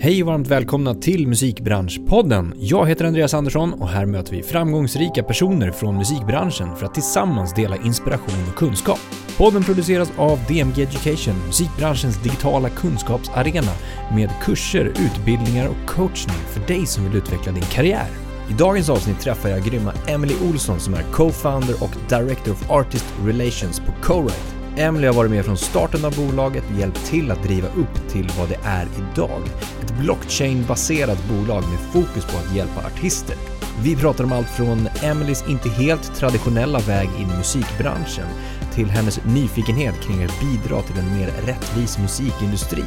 Hej 0.00 0.22
och 0.22 0.26
varmt 0.26 0.46
välkomna 0.46 0.94
till 0.94 1.28
Musikbranschpodden. 1.28 2.54
Jag 2.56 2.88
heter 2.88 3.04
Andreas 3.04 3.34
Andersson 3.34 3.72
och 3.72 3.88
här 3.88 4.06
möter 4.06 4.36
vi 4.36 4.42
framgångsrika 4.42 5.22
personer 5.22 5.70
från 5.70 5.96
musikbranschen 5.96 6.76
för 6.76 6.86
att 6.86 6.94
tillsammans 6.94 7.54
dela 7.54 7.76
inspiration 7.76 8.48
och 8.50 8.56
kunskap. 8.58 8.98
Podden 9.38 9.64
produceras 9.64 10.12
av 10.16 10.38
DMG 10.48 10.82
Education, 10.82 11.34
musikbranschens 11.46 12.22
digitala 12.22 12.68
kunskapsarena 12.68 13.72
med 14.14 14.30
kurser, 14.42 14.84
utbildningar 14.84 15.68
och 15.68 15.88
coachning 15.88 16.36
för 16.36 16.74
dig 16.74 16.86
som 16.86 17.04
vill 17.04 17.16
utveckla 17.16 17.52
din 17.52 17.62
karriär. 17.62 18.08
I 18.50 18.52
dagens 18.52 18.90
avsnitt 18.90 19.20
träffar 19.20 19.48
jag 19.48 19.64
grymma 19.64 19.92
Emily 20.06 20.34
Olsson 20.50 20.80
som 20.80 20.94
är 20.94 21.02
co-founder 21.02 21.82
och 21.82 21.96
Director 22.08 22.52
of 22.52 22.70
Artist 22.70 23.06
Relations 23.24 23.80
på 23.80 23.92
Co-Write. 24.02 24.57
Emily 24.78 25.06
har 25.06 25.14
varit 25.14 25.30
med 25.30 25.44
från 25.44 25.56
starten 25.56 26.04
av 26.04 26.16
bolaget 26.16 26.64
och 26.70 26.80
hjälpt 26.80 27.06
till 27.06 27.30
att 27.30 27.42
driva 27.42 27.68
upp 27.68 28.08
till 28.08 28.30
vad 28.38 28.48
det 28.48 28.58
är 28.64 28.86
idag. 28.98 29.42
Ett 29.82 29.98
blockchain-baserat 30.00 31.18
bolag 31.28 31.62
med 31.62 31.78
fokus 31.92 32.24
på 32.24 32.38
att 32.38 32.54
hjälpa 32.54 32.86
artister. 32.86 33.36
Vi 33.82 33.96
pratar 33.96 34.24
om 34.24 34.32
allt 34.32 34.50
från 34.50 34.88
Emelies 35.02 35.44
inte 35.48 35.68
helt 35.68 36.14
traditionella 36.14 36.78
väg 36.78 37.08
in 37.18 37.30
i 37.30 37.36
musikbranschen 37.36 38.26
till 38.74 38.90
hennes 38.90 39.20
nyfikenhet 39.24 39.94
kring 40.00 40.24
att 40.24 40.40
bidra 40.40 40.82
till 40.82 40.98
en 40.98 41.18
mer 41.18 41.26
rättvis 41.46 41.98
musikindustri. 41.98 42.84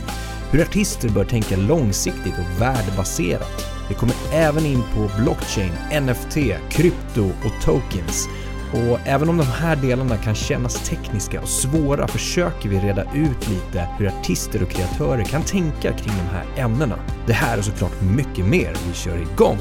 Hur 0.51 0.61
artister 0.61 1.09
bör 1.09 1.25
tänka 1.25 1.57
långsiktigt 1.57 2.33
och 2.39 2.61
värdebaserat. 2.61 3.65
Vi 3.89 3.95
kommer 3.95 4.15
även 4.33 4.65
in 4.65 4.83
på 4.95 5.09
blockchain, 5.21 5.71
NFT, 6.01 6.37
krypto 6.69 7.25
och 7.45 7.63
tokens 7.65 8.29
och 8.73 8.99
även 9.07 9.29
om 9.29 9.37
de 9.37 9.43
här 9.47 9.75
delarna 9.75 10.17
kan 10.17 10.35
kännas 10.35 10.89
tekniska 10.89 11.41
och 11.41 11.47
svåra 11.49 12.07
försöker 12.07 12.69
vi 12.69 12.79
reda 12.79 13.03
ut 13.15 13.49
lite 13.49 13.87
hur 13.99 14.07
artister 14.07 14.63
och 14.63 14.69
kreatörer 14.69 15.23
kan 15.23 15.41
tänka 15.43 15.93
kring 15.93 16.13
de 16.17 16.35
här 16.35 16.45
ämnena. 16.65 16.99
Det 17.27 17.33
här 17.33 17.57
och 17.57 17.65
såklart 17.65 18.01
mycket 18.01 18.45
mer. 18.45 18.73
Vi 18.87 18.93
kör 18.93 19.17
igång! 19.33 19.57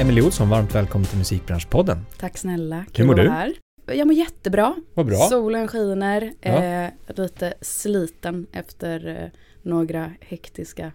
Emelie 0.00 0.22
Olsson, 0.24 0.48
varmt 0.48 0.74
välkommen 0.74 1.06
till 1.06 1.18
Musikbranschpodden. 1.18 2.06
Tack 2.18 2.38
snälla, 2.38 2.84
Hur 2.94 3.04
mår 3.04 3.12
att 3.12 3.16
vara 3.18 3.24
du? 3.26 3.30
Här. 3.30 3.52
Jag 3.96 4.06
mår 4.06 4.14
jättebra. 4.16 4.74
Vad 4.94 5.06
bra. 5.06 5.16
Solen 5.16 5.68
skiner, 5.68 6.32
Ja. 6.40 6.50
eh, 6.64 6.90
lite 7.16 7.54
sliten 7.60 8.46
efter 8.52 9.22
eh, 9.22 9.40
några 9.62 10.12
hektiska 10.20 10.92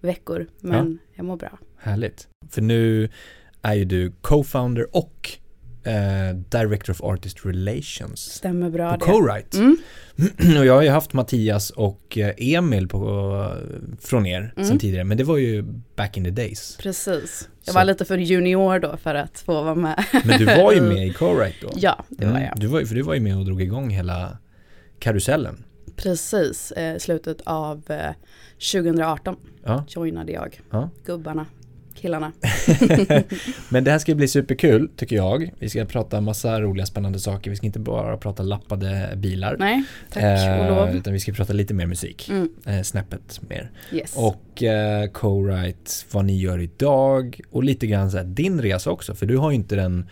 veckor. 0.00 0.46
Men 0.60 0.98
jag 1.14 1.26
mår 1.26 1.36
bra. 1.36 1.58
Härligt. 1.78 2.28
För 2.50 2.62
nu 2.62 3.08
är 3.62 3.74
ju 3.74 3.84
du 3.84 4.12
co-founder 4.22 4.86
och 4.96 5.30
eh, 5.84 6.36
Director 6.48 6.90
of 6.90 7.00
Artist 7.02 7.46
Relations 7.46 8.20
Stämmer 8.20 8.70
bra 8.70 8.90
på 8.98 9.06
det. 9.06 9.12
Co-Write. 9.12 9.58
Mm, 9.58 9.76
Och 10.58 10.66
jag 10.66 10.74
har 10.74 10.82
ju 10.82 10.88
haft 10.88 11.12
Mattias 11.12 11.70
och 11.70 12.18
eh, 12.18 12.34
Emil 12.38 12.88
på, 12.88 13.00
från 14.00 14.26
er 14.26 14.52
Mm. 14.56 14.68
sen 14.68 14.78
tidigare, 14.78 15.04
men 15.04 15.16
det 15.18 15.24
var 15.24 15.36
ju 15.36 15.62
back 15.96 16.16
in 16.16 16.24
the 16.24 16.30
days. 16.30 16.76
precis. 16.82 17.48
Jag 17.64 17.72
Så- 17.72 17.78
var 17.78 17.84
lite 17.84 18.04
för 18.04 18.18
junior 18.18 18.78
då 18.78 18.96
för 18.96 19.14
att 19.14 19.38
få 19.40 19.62
vara 19.62 19.74
med. 19.74 20.04
Men 20.24 20.38
du 20.38 20.44
var 20.44 20.72
ju 20.72 20.80
med 20.94 21.06
i 21.06 21.12
Co-Write 21.12 21.54
då. 21.62 21.70
Ja, 21.76 22.04
det 22.08 22.24
var 22.24 22.32
Mm, 22.32 22.42
jag. 22.44 22.60
Du 22.60 22.66
var, 22.66 22.80
för 22.84 22.94
du 22.94 23.02
var 23.02 23.14
ju 23.14 23.20
med 23.20 23.36
och 23.38 23.44
drog 23.44 23.62
igång 23.62 23.90
hela 23.90 24.38
karusellen. 24.98 25.64
Precis, 25.96 26.72
eh, 26.72 26.98
slutet 26.98 27.40
av 27.44 27.82
eh, 27.90 28.10
2018 28.72 29.36
Ja, 29.64 29.84
joinade 29.88 30.32
jag. 30.32 30.60
ja. 30.70 30.90
Gubbarna, 31.06 31.46
killarna. 31.94 32.32
Men 33.68 33.84
det 33.84 33.90
här 33.90 33.98
ska 33.98 34.14
bli 34.14 34.28
superkul 34.28 34.90
tycker 34.96 35.16
jag. 35.16 35.50
Vi 35.58 35.68
ska 35.68 35.84
prata 35.84 36.20
massa 36.20 36.60
roliga 36.60 36.86
spännande 36.86 37.20
saker. 37.20 37.50
Vi 37.50 37.56
ska 37.56 37.66
inte 37.66 37.78
bara 37.78 38.16
prata 38.16 38.42
lappade 38.42 39.12
bilar. 39.16 39.56
Nej, 39.58 39.84
tack 40.10 40.22
Eh, 40.22 40.60
och 40.60 40.66
lov. 40.76 40.96
Utan 40.96 41.12
vi 41.12 41.20
ska 41.20 41.32
prata 41.32 41.52
lite 41.52 41.74
mer 41.74 41.86
musik. 41.86 42.28
Mm, 42.30 42.48
Eh, 42.66 42.82
snäppet 42.82 43.40
mer. 43.48 43.70
yes. 43.92 44.14
Och 44.16 44.62
eh, 44.62 45.10
co-write, 45.10 46.04
vad 46.12 46.24
ni 46.24 46.38
gör 46.38 46.58
idag 46.58 47.40
och 47.50 47.64
lite 47.64 47.86
grann 47.86 48.10
så 48.10 48.16
här, 48.16 48.24
din 48.24 48.60
resa 48.62 48.90
också. 48.90 49.14
För 49.14 49.26
du 49.26 49.36
har 49.36 49.50
ju 49.50 49.56
inte 49.56 49.76
den 49.76 50.06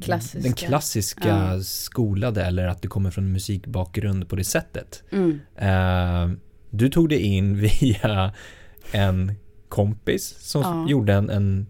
Klassiska. 0.00 0.38
den 0.40 0.52
klassiska 0.52 1.28
Ja. 1.28 1.60
skolade 1.62 2.42
eller 2.44 2.68
att 2.68 2.82
du 2.82 2.88
kommer 2.88 3.10
från 3.10 3.32
musikbakgrund 3.32 4.28
på 4.28 4.36
det 4.36 4.44
sättet. 4.44 5.02
mm, 5.12 5.40
Eh, 5.56 6.36
du 6.70 6.88
tog 6.88 7.08
dig 7.08 7.20
in 7.20 7.56
via 7.80 8.32
en 8.92 9.32
kompis 9.68 10.34
som 10.38 10.62
Ja. 10.62 10.86
gjorde 10.90 11.12
en, 11.12 11.30
en 11.30 11.66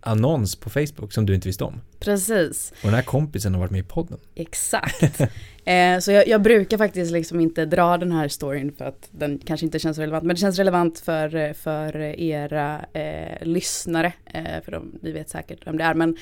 annons 0.00 0.56
på 0.56 0.70
Facebook 0.70 1.12
som 1.12 1.26
du 1.26 1.34
inte 1.34 1.48
visste 1.48 1.64
om. 1.64 1.80
precis. 2.00 2.72
Och 2.82 2.86
den 2.86 2.94
här 2.94 3.02
kompisen 3.02 3.54
har 3.54 3.60
varit 3.60 3.70
med 3.70 3.80
i 3.80 3.82
podden. 3.88 4.18
Exakt. 4.34 5.20
eh, 5.64 5.98
så 6.00 6.12
jag, 6.12 6.28
jag 6.28 6.42
brukar 6.42 6.78
faktiskt 6.78 7.12
liksom 7.12 7.40
inte 7.40 7.64
dra 7.66 7.96
den 7.98 8.12
här 8.12 8.28
storyn 8.28 8.72
för 8.72 8.84
att 8.84 9.08
den 9.10 9.38
kanske 9.44 9.66
inte 9.66 9.78
känns 9.78 9.98
relevant. 9.98 10.24
Men 10.24 10.36
det 10.36 10.40
känns 10.40 10.58
relevant 10.58 10.98
för, 10.98 11.52
för 11.52 11.96
era 12.20 12.84
eh, 12.92 13.46
lyssnare. 13.46 14.12
Eh, 14.26 14.62
för 14.64 14.72
de, 14.72 14.98
vi 15.02 15.12
vet 15.12 15.28
säkert 15.30 15.66
vem 15.66 15.78
det 15.78 15.84
är. 15.84 15.94
Men 15.94 16.16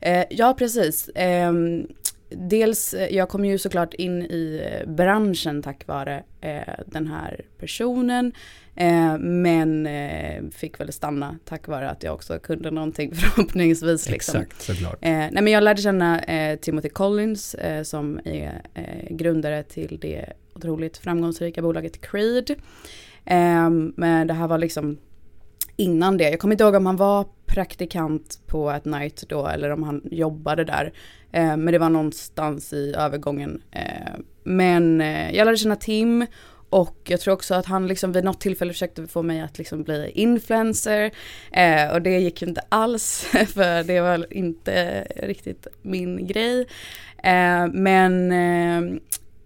eh, 0.00 0.24
ja, 0.30 0.54
precis. 0.58 1.10
Ehm, 2.30 2.48
dels, 2.48 2.94
eh, 2.94 3.16
jag 3.16 3.28
kom 3.28 3.44
ju 3.44 3.58
såklart 3.58 3.94
in 3.94 4.22
i 4.22 4.62
eh, 4.64 4.90
branschen 4.90 5.62
tack 5.62 5.86
vare 5.86 6.22
eh, 6.40 6.74
den 6.86 7.06
här 7.06 7.40
personen. 7.58 8.32
Eh, 8.76 9.18
men 9.18 9.86
eh, 9.86 10.42
fick 10.52 10.80
väl 10.80 10.92
stanna 10.92 11.38
tack 11.44 11.68
vare 11.68 11.90
att 11.90 12.02
jag 12.02 12.14
också 12.14 12.38
kunde 12.38 12.70
någonting 12.70 13.14
förhoppningsvis. 13.14 14.08
Liksom. 14.08 14.40
Exakt, 14.40 14.62
såklart. 14.62 14.98
Eh, 15.00 15.10
nej 15.10 15.42
men 15.42 15.46
jag 15.48 15.62
lärde 15.62 15.82
känna 15.82 16.20
Timothy 16.60 16.88
Collins 16.88 17.56
som 17.82 18.20
är 18.24 18.62
grundare 19.10 19.62
till 19.62 19.98
det 20.00 20.32
otroligt 20.54 20.96
framgångsrika 20.96 21.62
bolaget 21.62 22.00
Creed. 22.00 22.50
Eh, 23.24 23.70
men 23.96 24.26
det 24.26 24.34
här 24.34 24.48
var 24.48 24.58
liksom 24.58 24.98
innan 25.78 26.16
det. 26.16 26.30
Jag 26.30 26.38
kommer 26.38 26.54
inte 26.54 26.64
ihåg 26.64 26.74
om 26.74 26.86
han 26.86 26.96
var 26.96 27.26
praktikant 27.46 28.40
på 28.46 28.70
ett 28.70 28.84
night 28.84 29.24
då 29.28 29.46
eller 29.46 29.70
om 29.70 29.82
han 29.82 30.02
jobbade 30.04 30.64
där. 30.64 30.92
Eh, 31.32 31.56
men 31.56 31.66
det 31.66 31.78
var 31.78 31.90
någonstans 31.90 32.72
i 32.72 32.94
övergången. 32.98 33.62
Eh, 33.70 34.14
men 34.44 35.00
eh, 35.00 35.36
jag 35.36 35.44
lärde 35.44 35.56
känna 35.56 35.76
Tim 35.76 36.26
och 36.70 36.96
jag 37.04 37.20
tror 37.20 37.34
också 37.34 37.54
att 37.54 37.66
han 37.66 37.86
liksom 37.86 38.12
vid 38.12 38.24
något 38.24 38.40
tillfälle 38.40 38.72
försökte 38.72 39.06
få 39.06 39.22
mig 39.22 39.40
att 39.40 39.58
liksom 39.58 39.82
bli 39.82 40.10
influencer. 40.14 41.10
Eh, 41.52 41.88
och 41.92 42.02
det 42.02 42.18
gick 42.18 42.42
ju 42.42 42.48
inte 42.48 42.62
alls 42.68 43.20
för 43.48 43.84
det 43.84 44.00
var 44.00 44.32
inte 44.32 45.06
riktigt 45.16 45.66
min 45.82 46.26
grej. 46.26 46.60
Eh, 47.22 47.66
men, 47.72 48.32
eh, 48.32 49.00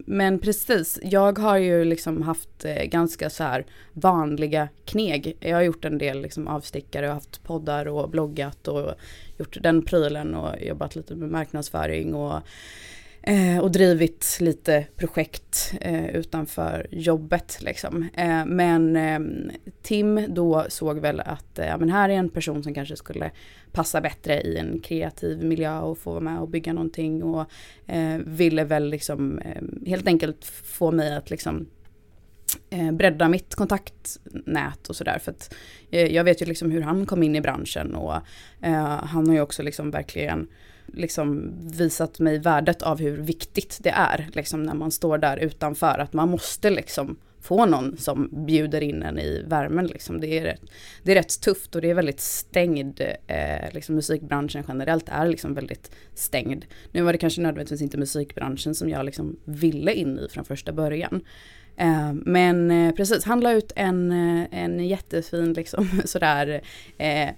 men 0.07 0.39
precis, 0.39 0.99
jag 1.03 1.39
har 1.39 1.57
ju 1.57 1.85
liksom 1.85 2.23
haft 2.23 2.65
eh, 2.65 2.85
ganska 2.85 3.31
så 3.31 3.45
här 3.45 3.67
vanliga 3.93 4.69
kneg. 4.85 5.37
Jag 5.41 5.57
har 5.57 5.63
gjort 5.63 5.85
en 5.85 5.99
del 5.99 6.23
liksom 6.23 6.49
avstickare 6.49 7.09
och 7.09 7.15
haft 7.15 7.43
poddar 7.43 7.89
och 7.89 8.11
bloggat 8.11 8.69
och 8.69 8.95
gjort 9.39 9.57
den 9.61 9.83
prylen 9.83 10.35
och 10.35 10.63
jobbat 10.63 10.97
lite 10.97 11.15
med 11.15 11.31
marknadsföring 11.31 12.15
och 12.15 12.41
Eh, 13.25 13.59
och 13.59 13.73
drivit 13.73 14.39
lite 14.41 14.87
projekt 14.97 15.75
eh, 15.81 16.07
utanför 16.07 16.87
jobbet 16.91 17.59
liksom. 17.61 18.09
Eh, 18.15 18.45
men 18.47 18.97
eh, 18.97 19.21
Tim 19.83 20.35
då 20.35 20.65
såg 20.69 20.99
väl 20.99 21.21
att 21.21 21.59
eh, 21.59 21.67
ja, 21.67 21.77
men 21.77 21.91
här 21.91 22.09
är 22.09 22.15
en 22.15 22.29
person 22.29 22.63
som 22.63 22.75
kanske 22.75 22.97
skulle 22.97 23.31
passa 23.73 24.01
bättre 24.01 24.41
i 24.41 24.57
en 24.57 24.81
kreativ 24.81 25.45
miljö 25.45 25.79
och 25.79 25.99
få 25.99 26.11
vara 26.11 26.21
med 26.21 26.39
och 26.39 26.49
bygga 26.49 26.73
någonting 26.73 27.23
och 27.23 27.51
eh, 27.87 28.17
ville 28.17 28.65
väl 28.65 28.89
liksom 28.89 29.39
eh, 29.39 29.63
helt 29.87 30.07
enkelt 30.07 30.45
få 30.65 30.91
mig 30.91 31.17
att 31.17 31.31
liksom 31.31 31.67
eh, 32.71 32.93
bredda 32.93 33.29
mitt 33.29 33.55
kontaktnät 33.55 34.89
och 34.89 34.97
sådär. 34.97 35.19
För 35.19 35.31
att 35.31 35.55
eh, 35.91 36.15
jag 36.15 36.25
vet 36.25 36.43
ju 36.43 36.47
liksom 36.47 36.71
hur 36.71 36.83
han 36.83 37.07
kom 37.07 37.23
in 37.23 37.37
i 37.37 37.41
branschen 37.41 37.95
och 37.95 38.15
eh, 38.61 39.05
han 39.05 39.27
har 39.27 39.35
ju 39.35 39.41
också 39.41 39.63
liksom 39.63 39.91
verkligen 39.91 40.49
liksom 40.93 41.53
visat 41.61 42.19
mig 42.19 42.39
värdet 42.39 42.83
av 42.83 42.99
hur 42.99 43.17
viktigt 43.17 43.79
det 43.83 43.91
är 43.91 44.29
liksom 44.33 44.63
när 44.63 44.75
man 44.75 44.91
står 44.91 45.19
där 45.19 45.37
utanför. 45.37 45.99
Att 45.99 46.13
man 46.13 46.29
måste 46.29 46.71
liksom 46.71 47.17
få 47.43 47.67
någon 47.67 47.97
som 47.97 48.29
bjuder 48.47 48.81
in 48.81 49.03
en 49.03 49.19
i 49.19 49.43
värmen. 49.47 49.87
Liksom. 49.87 50.21
Det, 50.21 50.39
är 50.39 50.43
rätt, 50.43 50.61
det 51.03 51.13
är 51.13 51.15
rätt 51.15 51.41
tufft 51.41 51.75
och 51.75 51.83
det 51.83 51.91
är 51.91 51.95
väldigt 51.95 52.21
stängd. 52.21 53.01
Eh, 53.27 53.73
liksom 53.73 53.95
musikbranschen 53.95 54.65
generellt 54.69 55.09
är 55.09 55.29
liksom 55.29 55.55
väldigt 55.55 55.91
stängd. 56.15 56.65
Nu 56.93 57.03
var 57.03 57.13
det 57.13 57.19
kanske 57.19 57.41
nödvändigtvis 57.41 57.83
inte 57.83 57.99
musikbranschen 57.99 58.75
som 58.75 58.89
jag 58.89 59.07
liksom 59.07 59.37
ville 59.45 59.93
in 59.93 60.19
i 60.19 60.29
från 60.29 60.45
första 60.45 60.73
början. 60.73 61.23
Eh, 61.77 62.13
men 62.13 62.71
eh, 62.71 62.95
precis, 62.95 63.25
han 63.25 63.41
la 63.41 63.53
ut 63.53 63.73
en, 63.77 64.13
eh, 64.13 64.47
en 64.51 64.89
jättefin 64.89 65.53
liksom, 65.53 65.89
sådär, 66.05 66.61
eh, 66.99 67.29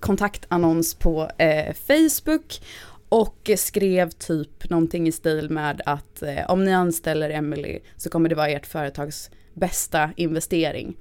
kontaktannons 0.00 0.94
på 0.94 1.30
eh, 1.38 1.74
Facebook 1.74 2.60
och 3.08 3.50
skrev 3.56 4.10
typ 4.10 4.70
någonting 4.70 5.08
i 5.08 5.12
stil 5.12 5.50
med 5.50 5.82
att 5.86 6.22
eh, 6.22 6.50
om 6.50 6.64
ni 6.64 6.74
anställer 6.74 7.30
Emily 7.30 7.80
så 7.96 8.10
kommer 8.10 8.28
det 8.28 8.34
vara 8.34 8.48
ert 8.48 8.66
företags 8.66 9.30
bästa 9.54 10.10
investering. 10.16 10.96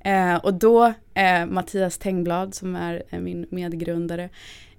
Eh, 0.00 0.36
och 0.36 0.54
då, 0.54 0.92
eh, 1.14 1.46
Mattias 1.46 1.98
Tengblad 1.98 2.54
som 2.54 2.76
är 2.76 3.02
eh, 3.10 3.20
min 3.20 3.46
medgrundare, 3.50 4.24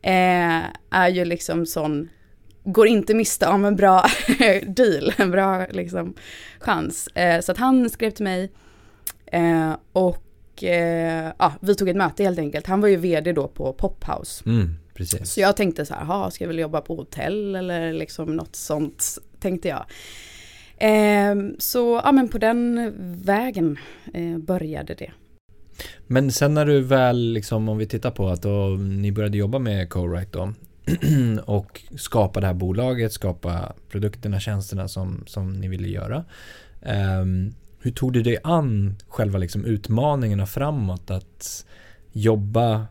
eh, 0.01 0.63
är 0.89 1.09
ju 1.09 1.25
liksom 1.25 1.65
sån, 1.65 2.09
går 2.63 2.87
inte 2.87 3.13
miste 3.13 3.47
om 3.47 3.65
en 3.65 3.75
bra 3.75 4.05
deal, 4.67 5.13
en 5.17 5.31
bra 5.31 5.65
liksom 5.65 6.13
chans. 6.59 7.07
Eh, 7.07 7.41
så 7.41 7.51
att 7.51 7.57
han 7.57 7.89
skrev 7.89 8.11
till 8.11 8.23
mig, 8.23 8.51
Eh, 9.35 9.75
och 9.91 10.63
eh, 10.63 11.31
ja, 11.37 11.53
vi 11.59 11.75
tog 11.75 11.89
ett 11.89 11.95
möte 11.95 12.23
helt 12.23 12.39
enkelt. 12.39 12.67
Han 12.67 12.81
var 12.81 12.87
ju 12.87 12.95
vd 12.95 13.31
då 13.31 13.47
på 13.47 13.73
Pophouse. 13.73 14.43
Mm, 14.45 14.75
precis. 14.95 15.31
Så 15.31 15.39
jag 15.39 15.55
tänkte 15.55 15.85
så 15.85 15.93
här, 15.93 16.05
ha, 16.05 16.31
ska 16.31 16.43
jag 16.43 16.49
väl 16.49 16.59
jobba 16.59 16.81
på 16.81 16.95
hotell 16.95 17.55
eller 17.55 17.93
liksom 17.93 18.35
något 18.35 18.55
sånt, 18.55 19.17
tänkte 19.39 19.67
jag. 19.67 19.85
Eh, 20.77 21.35
så 21.59 22.01
ja, 22.03 22.11
men 22.11 22.29
på 22.29 22.37
den 22.37 22.93
vägen 23.25 23.77
eh, 24.13 24.37
började 24.37 24.93
det. 24.93 25.11
Men 26.07 26.31
sen 26.31 26.53
när 26.53 26.65
du 26.65 26.81
väl, 26.81 27.33
liksom, 27.33 27.69
om 27.69 27.77
vi 27.77 27.87
tittar 27.87 28.11
på 28.11 28.29
att 28.29 28.41
då, 28.41 28.67
ni 28.77 29.11
började 29.11 29.37
jobba 29.37 29.59
med 29.59 29.89
Co-Write 29.89 30.31
då 30.31 30.53
och 31.45 31.81
skapa 31.97 32.39
det 32.39 32.47
här 32.47 32.53
bolaget, 32.53 33.13
skapa 33.13 33.73
produkterna, 33.89 34.39
tjänsterna 34.39 34.87
som, 34.87 35.23
som 35.27 35.53
ni 35.53 35.67
ville 35.67 35.87
göra. 35.87 36.23
Um, 37.21 37.53
hur 37.79 37.91
tog 37.91 38.13
du 38.13 38.23
dig 38.23 38.37
an 38.43 38.95
själva 39.07 39.39
liksom 39.39 39.65
utmaningarna 39.65 40.45
framåt 40.45 41.11
att 41.11 41.65
jobba 42.11 42.87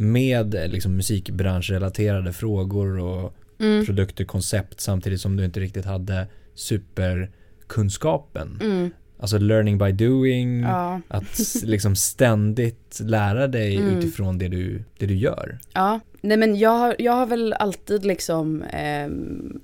med 0.00 0.54
liksom 0.54 0.96
musikbranschrelaterade 0.96 2.32
frågor 2.32 2.98
och 2.98 3.34
mm. 3.58 3.86
produkter, 3.86 4.24
koncept 4.24 4.80
samtidigt 4.80 5.20
som 5.20 5.36
du 5.36 5.44
inte 5.44 5.60
riktigt 5.60 5.84
hade 5.84 6.26
superkunskapen. 6.54 8.58
Mm. 8.60 8.90
Alltså 9.20 9.38
learning 9.38 9.78
by 9.78 9.92
doing, 9.92 10.62
ja. 10.62 11.00
att 11.08 11.62
liksom 11.62 11.96
ständigt 11.96 13.00
lära 13.04 13.46
dig 13.46 13.76
mm. 13.76 13.98
utifrån 13.98 14.38
det 14.38 14.48
du, 14.48 14.84
det 14.98 15.06
du 15.06 15.14
gör. 15.14 15.58
Ja, 15.72 16.00
nej 16.20 16.36
men 16.36 16.58
jag, 16.58 16.94
jag 16.98 17.12
har 17.12 17.26
väl 17.26 17.52
alltid 17.52 18.04
liksom 18.04 18.62
eh, 18.62 19.08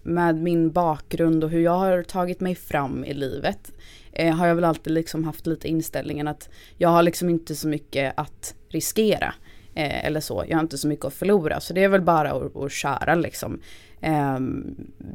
med 0.02 0.36
min 0.36 0.70
bakgrund 0.70 1.44
och 1.44 1.50
hur 1.50 1.60
jag 1.60 1.78
har 1.78 2.02
tagit 2.02 2.40
mig 2.40 2.54
fram 2.54 3.04
i 3.04 3.14
livet 3.14 3.72
eh, 4.12 4.34
har 4.34 4.46
jag 4.46 4.54
väl 4.54 4.64
alltid 4.64 4.92
liksom 4.92 5.24
haft 5.24 5.46
lite 5.46 5.68
inställningen 5.68 6.28
att 6.28 6.48
jag 6.76 6.88
har 6.88 7.02
liksom 7.02 7.28
inte 7.28 7.54
så 7.54 7.68
mycket 7.68 8.14
att 8.16 8.54
riskera. 8.68 9.34
Eh, 9.74 10.06
eller 10.06 10.20
så, 10.20 10.44
jag 10.48 10.56
har 10.56 10.62
inte 10.62 10.78
så 10.78 10.88
mycket 10.88 11.04
att 11.04 11.14
förlora. 11.14 11.60
Så 11.60 11.72
det 11.72 11.84
är 11.84 11.88
väl 11.88 12.00
bara 12.00 12.32
att, 12.32 12.56
att 12.56 12.72
köra 12.72 13.14
liksom. 13.14 13.60
Eh, 14.00 14.38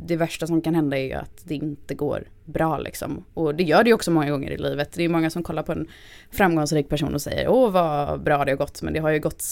det 0.07 0.15
värsta 0.15 0.47
som 0.47 0.61
kan 0.61 0.75
hända 0.75 0.97
är 0.97 1.03
ju 1.03 1.13
att 1.13 1.41
det 1.43 1.55
inte 1.55 1.95
går 1.95 2.23
bra 2.45 2.77
liksom. 2.77 3.25
Och 3.33 3.55
det 3.55 3.63
gör 3.63 3.83
det 3.83 3.89
ju 3.89 3.93
också 3.93 4.11
många 4.11 4.31
gånger 4.31 4.51
i 4.51 4.57
livet. 4.57 4.91
Det 4.93 5.03
är 5.03 5.09
många 5.09 5.29
som 5.29 5.43
kollar 5.43 5.63
på 5.63 5.71
en 5.71 5.87
framgångsrik 6.31 6.89
person 6.89 7.13
och 7.13 7.21
säger 7.21 7.47
åh 7.47 7.71
vad 7.71 8.23
bra 8.23 8.45
det 8.45 8.51
har 8.51 8.57
gått. 8.57 8.81
Men 8.81 8.93
det 8.93 8.99
har 8.99 9.09
ju 9.09 9.19
gått 9.19 9.43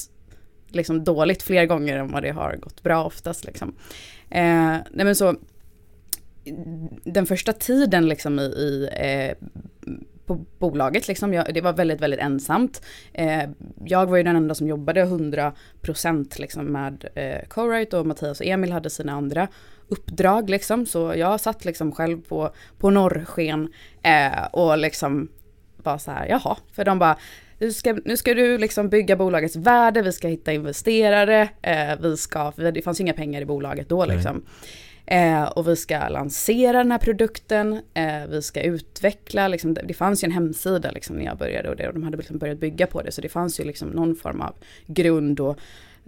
liksom 0.70 1.04
dåligt 1.04 1.44
fler 1.44 1.66
gånger 1.66 1.98
än 1.98 2.12
vad 2.12 2.24
det 2.24 2.32
har 2.32 2.56
gått 2.56 2.84
bra 2.84 3.06
oftast 3.06 3.46
liksom. 3.46 3.76
Eh, 4.30 4.76
nej 4.92 5.06
men 5.06 5.16
så 5.16 5.36
den 7.04 7.26
första 7.26 7.54
tiden 7.54 8.08
liksom 8.08 8.40
i, 8.40 8.44
i 8.44 8.90
eh, 8.92 9.48
på 10.28 10.36
bolaget 10.36 11.08
liksom, 11.08 11.34
jag, 11.34 11.54
det 11.54 11.62
var 11.62 11.74
väldigt, 11.74 12.02
väldigt 12.02 12.20
ensamt. 12.20 12.82
Eh, 13.14 13.50
jag 13.86 14.06
var 14.06 14.18
ju 14.18 14.24
den 14.24 14.36
enda 14.36 14.56
som 14.56 14.68
jobbade 14.68 15.06
100% 15.06 16.42
liksom 16.42 16.66
med 16.66 17.06
eh, 17.16 17.48
Co-Write 17.48 17.98
och 17.98 18.08
Mattias 18.08 18.40
och 18.40 18.46
Emil 18.46 18.72
hade 18.72 18.90
sina 18.90 19.14
andra 19.14 19.48
uppdrag 19.88 20.50
liksom. 20.50 20.86
Så 20.86 21.14
jag 21.16 21.40
satt 21.40 21.66
liksom 21.66 21.92
själv 21.92 22.22
på, 22.22 22.52
på 22.78 22.90
norrsken 22.90 23.74
eh, 24.04 24.46
och 24.52 24.78
liksom 24.78 25.30
var 25.78 25.98
så 25.98 26.12
här, 26.12 26.28
jaha, 26.28 26.58
för 26.72 26.86
de 26.86 27.00
bara 27.00 27.18
nu 27.60 27.72
ska, 27.72 27.98
nu 28.06 28.18
ska 28.18 28.34
du 28.34 28.58
liksom 28.58 28.90
bygga 28.90 29.16
bolagets 29.16 29.56
värde, 29.56 30.02
vi 30.02 30.12
ska 30.12 30.28
hitta 30.28 30.54
investerare, 30.54 31.50
eh, 31.62 32.00
vi 32.02 32.18
ska, 32.18 32.52
det 32.52 32.82
fanns 32.82 33.02
inga 33.02 33.14
pengar 33.14 33.42
i 33.42 33.46
bolaget 33.46 33.90
då 33.90 34.06
liksom. 34.06 34.32
Mm. 34.32 34.46
Eh, 35.08 35.44
och 35.44 35.68
vi 35.68 35.76
ska 35.76 36.08
lansera 36.08 36.78
den 36.78 36.92
här 36.92 37.00
produkten, 37.00 37.82
eh, 37.94 38.28
vi 38.30 38.42
ska 38.42 38.62
utveckla, 38.62 39.48
liksom, 39.48 39.74
det 39.74 39.94
fanns 39.94 40.24
ju 40.24 40.26
en 40.26 40.32
hemsida 40.32 40.92
liksom, 40.92 41.16
när 41.16 41.26
jag 41.26 41.38
började 41.38 41.70
och, 41.70 41.76
det, 41.76 41.88
och 41.88 41.94
de 41.94 42.04
hade 42.04 42.18
liksom 42.18 42.38
börjat 42.38 42.58
bygga 42.58 42.88
på 42.88 43.02
det. 43.02 43.12
Så 43.12 43.22
det 43.22 43.30
fanns 43.30 43.60
ju 43.60 43.64
liksom 43.64 43.90
någon 43.90 44.16
form 44.16 44.42
av 44.42 44.56
grund 44.86 45.40
och 45.40 45.60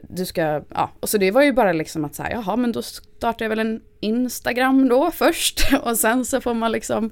du 0.03 0.25
ska, 0.25 0.61
ja, 0.69 0.91
och 0.99 1.09
så 1.09 1.17
det 1.17 1.31
var 1.31 1.41
ju 1.41 1.53
bara 1.53 1.73
liksom 1.73 2.05
att 2.05 2.15
säga, 2.15 2.31
jaha 2.31 2.55
men 2.55 2.71
då 2.71 2.81
startar 2.81 3.45
jag 3.45 3.49
väl 3.49 3.59
en 3.59 3.81
Instagram 3.99 4.89
då 4.89 5.11
först. 5.11 5.73
Och 5.83 5.97
sen 5.97 6.25
så 6.25 6.41
får 6.41 6.53
man 6.53 6.71
liksom 6.71 7.11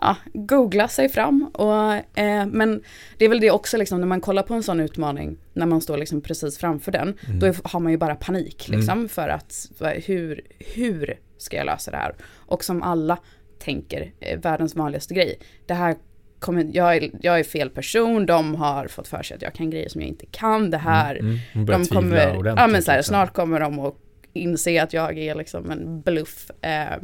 ja, 0.00 0.16
googla 0.32 0.88
sig 0.88 1.08
fram. 1.08 1.50
Och, 1.54 1.92
eh, 2.18 2.46
men 2.46 2.82
det 3.18 3.24
är 3.24 3.28
väl 3.28 3.40
det 3.40 3.50
också 3.50 3.76
liksom, 3.76 4.00
när 4.00 4.06
man 4.06 4.20
kollar 4.20 4.42
på 4.42 4.54
en 4.54 4.62
sån 4.62 4.80
utmaning, 4.80 5.36
när 5.52 5.66
man 5.66 5.80
står 5.80 5.96
liksom 5.96 6.20
precis 6.20 6.58
framför 6.58 6.92
den, 6.92 7.18
mm. 7.26 7.38
då 7.38 7.52
har 7.64 7.80
man 7.80 7.92
ju 7.92 7.98
bara 7.98 8.14
panik 8.14 8.68
liksom 8.68 8.98
mm. 8.98 9.08
för 9.08 9.28
att 9.28 9.70
hur, 10.06 10.40
hur 10.58 11.18
ska 11.38 11.56
jag 11.56 11.66
lösa 11.66 11.90
det 11.90 11.96
här? 11.96 12.14
Och 12.36 12.64
som 12.64 12.82
alla 12.82 13.18
tänker, 13.58 14.12
eh, 14.20 14.40
världens 14.40 14.74
vanligaste 14.74 15.14
grej, 15.14 15.38
det 15.66 15.74
här 15.74 15.96
kommer, 16.38 16.70
jag, 16.72 16.96
är, 16.96 17.10
jag 17.20 17.38
är 17.40 17.44
fel 17.44 17.70
person, 17.70 18.26
de 18.26 18.54
har 18.54 18.86
fått 18.86 19.08
för 19.08 19.22
sig 19.22 19.34
att 19.34 19.42
jag 19.42 19.54
kan 19.54 19.70
grejer 19.70 19.88
som 19.88 20.00
jag 20.00 20.08
inte 20.08 20.26
kan, 20.26 20.70
det 20.70 20.78
här, 20.78 21.14
mm. 21.14 21.38
Mm. 21.52 21.66
de 21.66 21.84
kommer, 21.84 22.44
ja 22.44 22.66
men 22.66 22.82
så 22.82 22.90
här, 22.90 22.98
liksom. 22.98 23.12
snart 23.12 23.32
kommer 23.32 23.60
de 23.60 23.78
att 23.78 23.94
inse 24.32 24.82
att 24.82 24.92
jag 24.92 25.18
är 25.18 25.34
liksom 25.34 25.70
en 25.70 26.00
bluff. 26.00 26.50
Eh, 26.62 26.96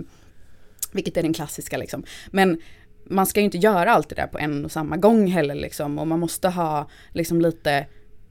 vilket 0.92 1.16
är 1.16 1.22
den 1.22 1.32
klassiska 1.32 1.76
liksom. 1.76 2.04
Men 2.30 2.60
man 3.04 3.26
ska 3.26 3.40
ju 3.40 3.44
inte 3.44 3.58
göra 3.58 3.92
allt 3.92 4.08
det 4.08 4.14
där 4.14 4.26
på 4.26 4.38
en 4.38 4.64
och 4.64 4.72
samma 4.72 4.96
gång 4.96 5.26
heller 5.26 5.54
liksom 5.54 5.98
och 5.98 6.06
man 6.06 6.20
måste 6.20 6.48
ha 6.48 6.88
liksom 7.12 7.40
lite 7.40 7.86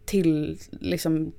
till 0.06 0.60
liksom 0.72 1.34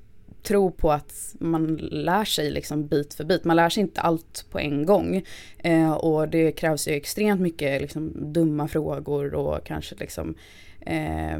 tro 0.44 0.70
på 0.70 0.92
att 0.92 1.34
man 1.38 1.76
lär 1.76 2.24
sig 2.24 2.50
liksom 2.50 2.86
bit 2.86 3.14
för 3.14 3.24
bit. 3.24 3.44
Man 3.44 3.56
lär 3.56 3.68
sig 3.68 3.80
inte 3.80 4.00
allt 4.00 4.46
på 4.50 4.58
en 4.58 4.86
gång. 4.86 5.24
Eh, 5.58 5.92
och 5.92 6.28
det 6.28 6.52
krävs 6.52 6.88
ju 6.88 6.92
extremt 6.92 7.40
mycket 7.40 7.80
liksom 7.80 8.32
dumma 8.32 8.68
frågor 8.68 9.34
och 9.34 9.66
kanske 9.66 9.94
liksom 9.94 10.34
eh, 10.80 11.38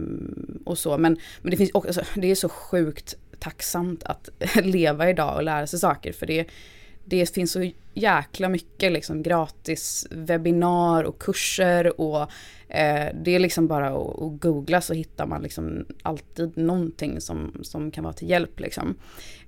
och 0.65 0.79
så. 0.79 0.99
Men, 0.99 1.19
men 1.43 1.51
det 1.51 1.57
finns 1.57 1.71
också, 1.75 2.03
det 2.15 2.31
är 2.31 2.35
så 2.35 2.49
sjukt 2.49 3.15
tacksamt 3.39 4.05
att 4.05 4.29
leva 4.63 5.11
idag 5.11 5.37
och 5.37 5.43
lära 5.43 5.67
sig 5.67 5.79
saker 5.79 6.13
för 6.13 6.27
det 6.27 6.47
det 7.05 7.35
finns 7.35 7.53
så 7.53 7.71
jäkla 7.95 8.49
mycket 8.49 8.93
liksom 8.93 9.23
gratis 9.23 10.07
webbinar 10.11 11.05
och 11.05 11.19
kurser 11.19 12.01
och 12.01 12.21
eh, 12.69 13.09
det 13.23 13.35
är 13.35 13.39
liksom 13.39 13.67
bara 13.67 13.89
att, 13.89 14.23
att, 14.23 14.41
googla 14.41 14.81
så 14.81 14.95
hittar 14.95 15.27
man 15.27 15.43
liksom 15.43 15.87
alltid 16.03 16.57
någonting 16.57 17.21
som, 17.21 17.53
som 17.63 17.91
kan 17.91 18.05
vara 18.05 18.15
till 18.15 18.31
hjälp 18.31 18.61
liksom. 18.61 18.95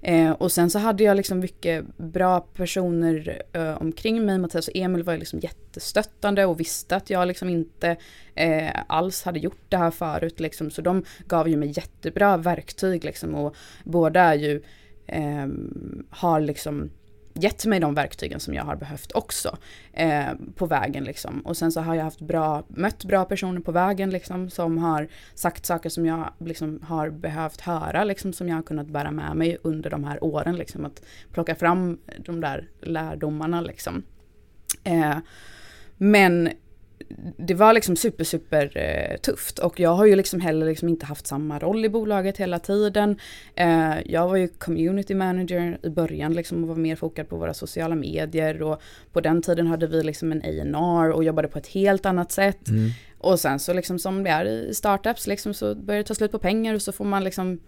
Eh, 0.03 0.31
och 0.31 0.53
sen 0.53 0.71
så 0.71 0.79
hade 0.79 1.05
jag 1.05 1.17
liksom 1.17 1.39
mycket 1.39 1.97
bra 1.97 2.41
personer 2.41 3.43
eh, 3.53 3.83
omkring 3.83 4.27
mig. 4.27 4.39
Mattias 4.39 4.69
och 4.69 4.77
Emil 4.77 5.03
var 5.03 5.13
ju 5.13 5.19
liksom 5.19 5.41
jättestöttande 5.41 6.45
och 6.45 6.61
visste 6.61 6.97
att 6.97 7.11
jag 7.11 7.29
liksom 7.29 7.49
inte 7.49 7.97
eh, 8.35 8.71
alls 8.87 9.23
hade 9.23 9.39
gjort 9.39 9.65
det 9.69 9.77
här 9.77 9.91
förut 9.91 10.41
liksom. 10.41 10.71
Så 10.71 10.83
de 10.83 11.05
gav 11.27 11.49
ju 11.49 11.57
mig 11.57 11.73
jättebra 11.77 12.37
verktyg 12.37 13.05
liksom 13.05 13.35
och 13.35 13.57
båda 13.85 14.21
är 14.21 14.35
ju 14.35 14.63
eh, 15.07 15.47
har 16.11 16.41
liksom 16.41 16.91
gett 17.39 17.67
mig 17.67 17.81
de 17.81 17.95
verktygen 17.95 18.41
som 18.41 18.55
jag 18.55 18.65
har 18.65 18.77
behövt 18.77 19.13
också 19.13 19.57
eh, 19.93 20.27
på 20.55 20.67
vägen 20.67 21.05
liksom. 21.05 21.41
Och 21.41 21.57
sen 21.57 21.73
så 21.73 21.81
har 21.81 21.95
jag 21.95 22.05
haft 22.05 22.21
bra, 22.21 22.65
mött 22.69 23.05
bra 23.05 23.25
personer 23.25 23.61
på 23.61 23.73
vägen 23.73 24.11
liksom 24.11 24.51
som 24.51 24.79
har 24.79 25.09
sagt 25.35 25.67
saker 25.67 25.89
som 25.89 26.07
jag 26.07 26.33
liksom 26.39 26.81
har 26.83 27.11
behövt 27.11 27.61
höra 27.61 28.05
liksom 28.05 28.33
som 28.33 28.49
jag 28.49 28.57
har 28.57 28.63
kunnat 28.63 28.87
bära 28.87 29.11
med 29.11 29.37
mig 29.37 29.59
under 29.63 29.91
de 29.91 30.05
här 30.05 30.25
åren 30.25 30.57
liksom. 30.57 30.85
Att 30.85 31.03
plocka 31.33 31.55
fram 31.55 31.99
de 32.19 32.41
där 32.41 32.69
lärdomarna 32.81 33.61
liksom. 33.61 34.03
Eh, 34.85 35.17
men 35.97 36.51
det 37.37 37.55
var 37.55 37.73
liksom 37.73 37.97
super, 37.97 38.25
super 38.25 38.73
eh, 38.75 39.17
tufft 39.17 39.59
och 39.59 39.81
jag 39.81 39.91
har 39.91 40.07
ju 40.07 40.17
liksom 40.17 40.41
heller 40.41 40.67
liksom 40.67 40.89
inte 40.89 41.07
haft 41.07 41.27
samma 41.27 41.59
roll 41.59 41.85
i 41.85 41.89
bolaget 41.89 42.39
hela 42.39 42.59
tiden. 42.59 43.19
Eh, 43.55 43.95
jag 44.05 44.29
var 44.29 44.37
ju 44.37 44.49
community 44.49 45.15
manager 45.15 45.79
i 45.83 45.89
början 45.89 46.35
liksom 46.35 46.63
och 46.63 46.69
var 46.69 46.77
mer 46.77 46.97
fokad 46.97 47.29
på 47.29 47.37
våra 47.37 47.55
sociala 47.55 47.95
medier 47.95 48.63
och 48.63 48.81
på 49.13 49.21
den 49.21 49.43
tiden 49.43 49.67
hade 49.67 49.87
vi 49.87 50.03
liksom 50.03 50.33
en 50.33 50.43
A&R 50.75 51.11
och 51.11 51.25
jobbade 51.25 51.49
på 51.49 51.59
ett 51.59 51.67
helt 51.67 52.07
annat 52.07 52.33
sätt. 52.33 52.69
Mm. 52.69 52.91
Och 53.19 53.41
sen 53.41 53.59
så 53.59 53.73
liksom 53.73 53.99
som 53.99 54.23
det 54.23 54.31
är 54.31 54.45
i 54.45 54.75
startups 54.75 55.27
liksom 55.27 55.55
så 55.55 55.75
börjar 55.75 55.99
det 55.99 56.07
ta 56.07 56.15
slut 56.15 56.33
på 56.33 56.39
pengar 56.39 56.75
och 56.75 56.83
så 56.83 56.93
får 56.93 57.05
man 57.05 57.25
liksom 57.25 57.61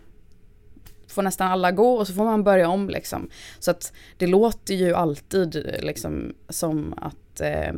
får 1.08 1.22
nästan 1.22 1.52
alla 1.52 1.72
gå 1.72 1.94
och 1.94 2.06
så 2.06 2.12
får 2.12 2.24
man 2.24 2.44
börja 2.44 2.68
om 2.68 2.88
liksom. 2.88 3.28
Så 3.58 3.70
att 3.70 3.92
det 4.16 4.26
låter 4.26 4.74
ju 4.74 4.94
alltid 4.94 5.76
liksom 5.82 6.34
som 6.48 6.94
att 6.96 7.40
eh, 7.40 7.72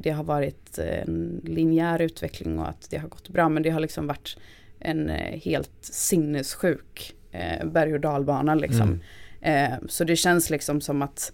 det 0.00 0.10
har 0.10 0.24
varit 0.24 0.78
en 0.78 1.40
linjär 1.44 2.00
utveckling 2.02 2.58
och 2.58 2.68
att 2.68 2.90
det 2.90 2.96
har 2.96 3.08
gått 3.08 3.28
bra 3.28 3.48
men 3.48 3.62
det 3.62 3.70
har 3.70 3.80
liksom 3.80 4.06
varit 4.06 4.36
en 4.78 5.10
eh, 5.10 5.40
helt 5.40 5.70
sinnessjuk 5.80 7.14
eh, 7.30 7.66
berg 7.66 7.94
och 7.94 8.00
dalbana 8.00 8.54
liksom. 8.54 9.00
Mm. 9.40 9.72
Eh, 9.72 9.78
så 9.88 10.04
det 10.04 10.16
känns 10.16 10.50
liksom 10.50 10.80
som 10.80 11.02
att 11.02 11.32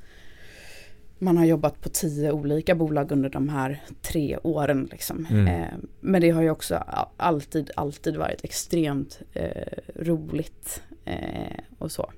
man 1.19 1.37
har 1.37 1.45
jobbat 1.45 1.81
på 1.81 1.89
tio 1.89 2.33
olika 2.33 2.75
bolag 2.75 3.13
under 3.13 3.29
de 3.29 3.49
här 3.49 3.83
tre 4.03 4.39
åren. 4.43 4.89
Liksom. 4.91 5.27
Mm. 5.31 5.47
Eh, 5.47 5.75
men 6.01 6.21
det 6.21 6.31
har 6.31 6.43
ju 6.43 6.51
också 6.51 6.85
alltid, 7.17 7.71
alltid 7.77 8.17
varit 8.17 8.45
extremt 8.45 9.21
eh, 9.33 9.69
roligt 9.95 10.83
eh, 11.07 11.59
och 11.79 11.93
så. 11.93 12.11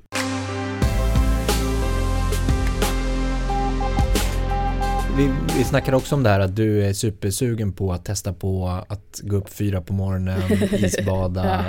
vi, 5.18 5.30
vi 5.58 5.64
snackade 5.64 5.96
också 5.96 6.14
om 6.14 6.22
det 6.22 6.30
här 6.30 6.40
att 6.40 6.56
du 6.56 6.84
är 6.84 6.92
supersugen 6.92 7.72
på 7.72 7.92
att 7.92 8.04
testa 8.04 8.32
på 8.32 8.82
att 8.88 9.20
gå 9.22 9.36
upp 9.36 9.50
fyra 9.50 9.80
på 9.80 9.92
morgonen, 9.92 10.42
isbada. 10.72 11.64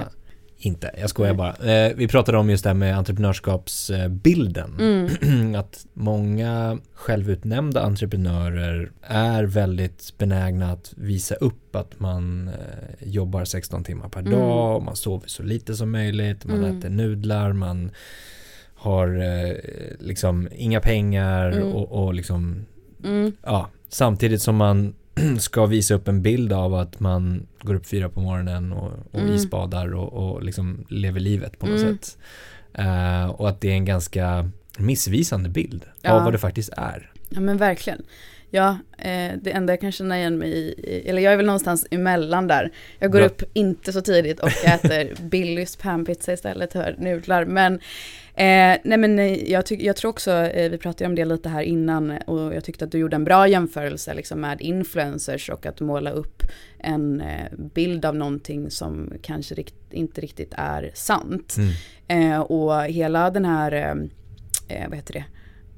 Inte, 0.61 0.91
jag 0.99 1.09
skojar 1.09 1.33
bara. 1.33 1.53
Eh, 1.55 1.95
vi 1.95 2.07
pratade 2.07 2.37
om 2.37 2.49
just 2.49 2.63
det 2.63 2.69
här 2.69 2.75
med 2.75 2.97
entreprenörskapsbilden. 2.97 4.75
Mm. 4.79 5.55
att 5.59 5.85
många 5.93 6.79
självutnämnda 6.93 7.81
entreprenörer 7.81 8.91
är 9.01 9.43
väldigt 9.43 10.17
benägna 10.17 10.71
att 10.71 10.93
visa 10.97 11.35
upp 11.35 11.75
att 11.75 11.99
man 11.99 12.47
eh, 12.47 13.07
jobbar 13.07 13.45
16 13.45 13.83
timmar 13.83 14.09
per 14.09 14.19
mm. 14.19 14.31
dag, 14.31 14.83
man 14.83 14.95
sover 14.95 15.27
så 15.27 15.43
lite 15.43 15.75
som 15.75 15.91
möjligt, 15.91 16.45
man 16.45 16.63
mm. 16.63 16.77
äter 16.77 16.89
nudlar, 16.89 17.53
man 17.53 17.91
har 18.75 19.07
eh, 19.07 19.55
liksom 19.99 20.49
inga 20.55 20.79
pengar 20.79 21.51
mm. 21.51 21.73
och, 21.73 22.03
och 22.03 22.13
liksom 22.13 22.65
mm. 23.03 23.31
ja, 23.43 23.69
samtidigt 23.89 24.41
som 24.41 24.55
man 24.55 24.93
ska 25.39 25.65
visa 25.65 25.93
upp 25.93 26.07
en 26.07 26.21
bild 26.21 26.53
av 26.53 26.75
att 26.75 26.99
man 26.99 27.47
går 27.61 27.75
upp 27.75 27.85
fyra 27.85 28.09
på 28.09 28.21
morgonen 28.21 28.73
och, 28.73 28.91
och 29.11 29.19
mm. 29.19 29.33
isbadar 29.33 29.93
och, 29.93 30.13
och 30.13 30.43
liksom 30.43 30.85
lever 30.89 31.19
livet 31.19 31.59
på 31.59 31.67
något 31.67 31.81
mm. 31.81 31.97
sätt. 31.97 32.17
Uh, 32.79 33.25
och 33.29 33.49
att 33.49 33.61
det 33.61 33.69
är 33.69 33.73
en 33.73 33.85
ganska 33.85 34.49
missvisande 34.77 35.49
bild 35.49 35.85
ja. 36.01 36.11
av 36.11 36.23
vad 36.23 36.33
det 36.33 36.37
faktiskt 36.37 36.69
är. 36.77 37.11
Ja 37.29 37.39
men 37.39 37.57
verkligen. 37.57 38.01
Ja, 38.51 38.77
eh, 38.97 39.31
det 39.41 39.51
enda 39.51 39.73
jag 39.73 39.81
kan 39.81 39.91
känna 39.91 40.17
igen 40.17 40.37
mig 40.37 40.49
i, 40.51 41.09
eller 41.09 41.21
jag 41.21 41.33
är 41.33 41.37
väl 41.37 41.45
någonstans 41.45 41.87
emellan 41.91 42.47
där. 42.47 42.71
Jag 42.99 43.11
går 43.11 43.19
Bra. 43.19 43.27
upp 43.27 43.43
inte 43.53 43.93
så 43.93 44.01
tidigt 44.01 44.39
och 44.39 44.65
äter 44.65 45.13
Billys 45.29 45.75
panpizza 45.75 46.33
istället 46.33 46.73
för 46.73 46.95
nudlar. 46.97 47.45
Men, 47.45 47.73
eh, 48.33 48.77
nej 48.83 48.97
men 48.97 49.19
eh, 49.19 49.51
jag, 49.51 49.65
tyck, 49.65 49.81
jag 49.81 49.95
tror 49.95 50.09
också, 50.09 50.31
eh, 50.31 50.71
vi 50.71 50.77
pratade 50.77 51.05
om 51.05 51.15
det 51.15 51.25
lite 51.25 51.49
här 51.49 51.61
innan 51.61 52.11
och 52.11 52.55
jag 52.55 52.63
tyckte 52.63 52.85
att 52.85 52.91
du 52.91 52.97
gjorde 52.97 53.15
en 53.15 53.23
bra 53.23 53.47
jämförelse 53.47 54.13
liksom, 54.13 54.41
med 54.41 54.61
influencers 54.61 55.49
och 55.49 55.65
att 55.65 55.79
måla 55.79 56.11
upp 56.11 56.43
en 56.79 57.21
eh, 57.21 57.57
bild 57.73 58.05
av 58.05 58.15
någonting 58.15 58.71
som 58.71 59.13
kanske 59.21 59.55
rikt, 59.55 59.75
inte 59.91 60.21
riktigt 60.21 60.53
är 60.57 60.91
sant. 60.93 61.55
Mm. 61.57 62.31
Eh, 62.31 62.39
och 62.39 62.83
hela 62.83 63.29
den 63.29 63.45
här, 63.45 63.95
vad 64.87 64.95
heter 64.95 65.13
det? 65.13 65.23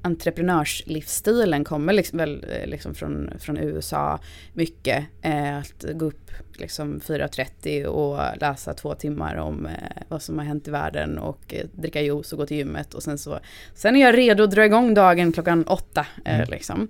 Entreprenörslivsstilen 0.01 1.63
kommer 1.63 1.93
liksom 1.93 2.17
väl 2.17 2.45
eh, 2.49 2.67
liksom 2.67 2.95
från, 2.95 3.29
från 3.39 3.57
USA 3.57 4.19
mycket. 4.53 5.05
Eh, 5.21 5.57
att 5.57 5.85
gå 5.93 6.05
upp 6.05 6.31
liksom 6.53 6.99
4.30 6.99 7.85
och 7.85 8.19
läsa 8.41 8.73
två 8.73 8.95
timmar 8.95 9.35
om 9.35 9.65
eh, 9.65 9.73
vad 10.07 10.21
som 10.21 10.37
har 10.37 10.45
hänt 10.45 10.67
i 10.67 10.71
världen 10.71 11.17
och 11.17 11.53
eh, 11.53 11.65
dricka 11.73 12.01
juice 12.01 12.33
och 12.33 12.37
gå 12.37 12.45
till 12.45 12.57
gymmet 12.57 12.93
och 12.93 13.03
sen 13.03 13.17
så 13.17 13.39
sen 13.75 13.95
är 13.95 14.01
jag 14.01 14.17
redo 14.17 14.43
att 14.43 14.51
dra 14.51 14.65
igång 14.65 14.93
dagen 14.93 15.31
klockan 15.31 15.63
åtta. 15.63 16.05
Eh, 16.25 16.35
mm. 16.35 16.49
Liksom. 16.49 16.87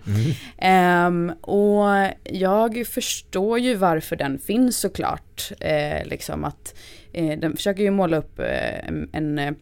Mm. 0.58 1.30
och 1.42 1.88
jag 2.24 2.88
förstår 2.88 3.60
ju 3.60 3.76
varför 3.76 4.16
den 4.16 4.40
finns 4.40 4.78
såklart. 4.78 5.52
Eh, 5.60 6.06
liksom 6.06 6.44
att 6.44 6.76
den 7.12 7.56
försöker 7.56 7.84
ju 7.84 7.92
måla 7.92 8.18
upp 8.18 8.40
en, 8.40 9.10
en 9.14 9.56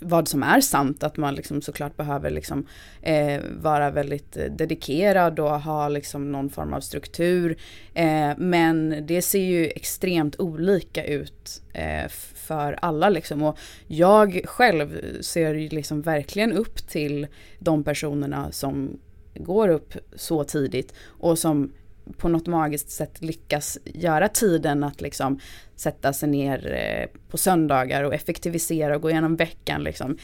vad 0.00 0.28
som 0.28 0.42
är 0.42 0.60
sant, 0.60 1.02
att 1.02 1.16
man 1.16 1.34
liksom 1.34 1.62
såklart 1.62 1.96
behöver 1.96 2.30
liksom, 2.30 2.66
eh, 3.02 3.40
vara 3.60 3.90
väldigt 3.90 4.36
eh, 4.36 4.44
dedikerad 4.44 5.40
och 5.40 5.60
ha 5.60 5.88
liksom 5.88 6.32
någon 6.32 6.50
form 6.50 6.74
av 6.74 6.80
struktur. 6.80 7.56
Eh, 7.94 8.30
men 8.36 9.06
det 9.06 9.22
ser 9.22 9.44
ju 9.44 9.66
extremt 9.66 10.40
olika 10.40 11.04
ut 11.04 11.62
eh, 11.72 12.08
för 12.34 12.78
alla 12.82 13.08
liksom. 13.08 13.42
Och 13.42 13.58
jag 13.86 14.40
själv 14.44 15.20
ser 15.20 15.54
ju 15.54 15.68
liksom 15.68 16.02
verkligen 16.02 16.52
upp 16.52 16.88
till 16.88 17.26
de 17.58 17.84
personerna 17.84 18.52
som 18.52 18.98
går 19.34 19.68
upp 19.68 19.94
så 20.14 20.44
tidigt 20.44 20.94
och 21.06 21.38
som 21.38 21.72
på 22.16 22.28
något 22.28 22.46
magiskt 22.46 22.90
sätt 22.90 23.22
lyckas 23.22 23.78
göra 23.84 24.28
tiden 24.28 24.84
att 24.84 25.00
liksom 25.00 25.40
sätta 25.76 26.12
sig 26.12 26.28
ner 26.28 26.72
eh, 26.72 27.20
på 27.30 27.36
söndagar 27.38 28.02
och 28.02 28.14
effektivisera 28.14 28.96
och 28.96 29.02
gå 29.02 29.10
igenom 29.10 29.36
veckan 29.36 29.84
liksom. 29.84 30.18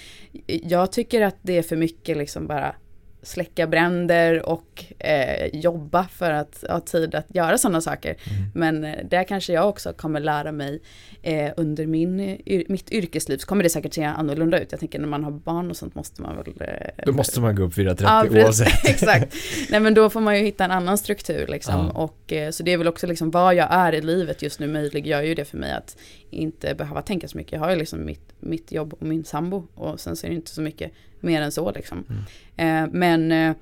Jag 0.46 0.92
tycker 0.92 1.20
att 1.20 1.36
det 1.42 1.58
är 1.58 1.62
för 1.62 1.76
mycket 1.76 2.16
liksom 2.16 2.46
bara 2.46 2.74
släcka 3.22 3.66
bränder 3.66 4.48
och 4.48 4.84
eh, 4.98 5.46
jobba 5.52 6.08
för 6.08 6.30
att 6.30 6.64
ha 6.68 6.80
tid 6.80 7.14
att 7.14 7.26
göra 7.34 7.58
sådana 7.58 7.80
saker. 7.80 8.10
Mm. 8.10 8.50
Men 8.54 8.84
eh, 8.84 9.04
där 9.04 9.24
kanske 9.24 9.52
jag 9.52 9.68
också 9.68 9.92
kommer 9.92 10.20
lära 10.20 10.52
mig 10.52 10.82
eh, 11.22 11.52
under 11.56 11.86
min, 11.86 12.38
mitt 12.68 12.92
yrkesliv 12.92 13.38
så 13.38 13.46
kommer 13.46 13.62
det 13.62 13.70
säkert 13.70 13.94
se 13.94 14.04
annorlunda 14.04 14.60
ut. 14.60 14.68
Jag 14.70 14.80
tänker 14.80 14.98
när 14.98 15.08
man 15.08 15.24
har 15.24 15.30
barn 15.30 15.70
och 15.70 15.76
sånt 15.76 15.94
måste 15.94 16.22
man 16.22 16.36
väl... 16.36 16.54
Eh, 16.60 17.04
då 17.06 17.12
måste 17.12 17.40
man 17.40 17.56
gå 17.56 17.62
upp 17.62 17.74
4.30 17.74 18.02
ja, 18.02 18.44
oavsett. 18.44 18.84
exakt. 18.84 19.34
Nej 19.70 19.80
men 19.80 19.94
då 19.94 20.10
får 20.10 20.20
man 20.20 20.38
ju 20.38 20.44
hitta 20.44 20.64
en 20.64 20.70
annan 20.70 20.98
struktur 20.98 21.46
liksom. 21.46 21.90
Ja. 21.94 22.02
Och, 22.02 22.32
eh, 22.32 22.50
så 22.50 22.62
det 22.62 22.72
är 22.72 22.78
väl 22.78 22.88
också 22.88 23.06
liksom 23.06 23.30
vad 23.30 23.54
jag 23.54 23.68
är 23.70 23.92
i 23.92 24.00
livet 24.00 24.42
just 24.42 24.60
nu 24.60 24.66
möjliggör 24.66 25.22
ju 25.22 25.34
det 25.34 25.44
för 25.44 25.58
mig 25.58 25.72
att 25.72 25.96
inte 26.30 26.74
behöva 26.74 27.02
tänka 27.02 27.28
så 27.28 27.36
mycket. 27.36 27.52
Jag 27.52 27.60
har 27.60 27.70
ju 27.70 27.76
liksom 27.76 28.04
mitt, 28.04 28.32
mitt 28.40 28.72
jobb 28.72 28.92
och 28.92 29.02
min 29.02 29.24
sambo 29.24 29.66
och 29.74 30.00
sen 30.00 30.16
så 30.16 30.26
är 30.26 30.30
det 30.30 30.36
inte 30.36 30.50
så 30.50 30.60
mycket 30.60 30.92
mer 31.22 31.42
än 31.42 31.52
så 31.52 31.72
liksom. 31.72 32.04
Mm. 32.08 32.86
Eh, 32.86 32.90
men 32.92 33.32
eh, 33.32 33.56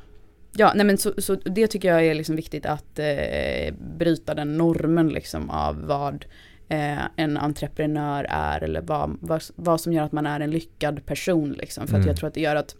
ja, 0.56 0.72
nej 0.74 0.86
men 0.86 0.98
så, 0.98 1.12
så, 1.18 1.34
det 1.34 1.66
tycker 1.66 1.88
jag 1.88 2.06
är 2.06 2.14
liksom 2.14 2.36
viktigt 2.36 2.66
att 2.66 2.98
eh, 2.98 3.74
bryta 3.98 4.34
den 4.34 4.56
normen 4.56 5.08
liksom 5.08 5.50
av 5.50 5.86
vad 5.86 6.24
eh, 6.68 6.98
en 7.16 7.36
entreprenör 7.36 8.26
är 8.30 8.62
eller 8.62 8.80
vad, 8.80 9.18
vad, 9.20 9.42
vad, 9.56 9.80
som 9.80 9.92
gör 9.92 10.02
att 10.02 10.12
man 10.12 10.26
är 10.26 10.40
en 10.40 10.50
lyckad 10.50 11.06
person 11.06 11.52
liksom. 11.52 11.86
För 11.86 11.94
mm. 11.94 12.00
att 12.00 12.06
jag 12.06 12.16
tror 12.16 12.28
att 12.28 12.34
det 12.34 12.40
gör 12.40 12.56
att 12.56 12.76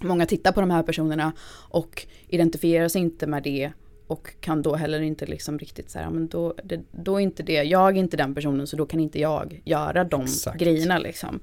många 0.00 0.26
tittar 0.26 0.52
på 0.52 0.60
de 0.60 0.70
här 0.70 0.82
personerna 0.82 1.32
och 1.52 2.06
identifierar 2.28 2.88
sig 2.88 3.00
inte 3.00 3.26
med 3.26 3.42
det 3.42 3.72
och 4.10 4.40
kan 4.40 4.62
då 4.62 4.74
heller 4.74 5.00
inte 5.00 5.26
liksom 5.26 5.58
riktigt 5.58 5.90
så 5.90 5.98
här, 5.98 6.10
men 6.10 6.28
då, 6.28 6.54
det, 6.64 6.80
då 6.90 7.16
är 7.16 7.20
inte 7.20 7.42
det, 7.42 7.62
jag 7.62 7.96
är 7.96 8.00
inte 8.00 8.16
den 8.16 8.34
personen 8.34 8.66
så 8.66 8.76
då 8.76 8.86
kan 8.86 9.00
inte 9.00 9.20
jag 9.20 9.62
göra 9.64 10.04
de 10.04 10.22
Exakt. 10.22 10.58
grejerna 10.58 10.98
liksom. 10.98 11.40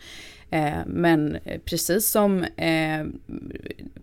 Eh, 0.50 0.78
men 0.86 1.38
precis 1.66 2.08
som, 2.08 2.44
eh, 2.44 3.06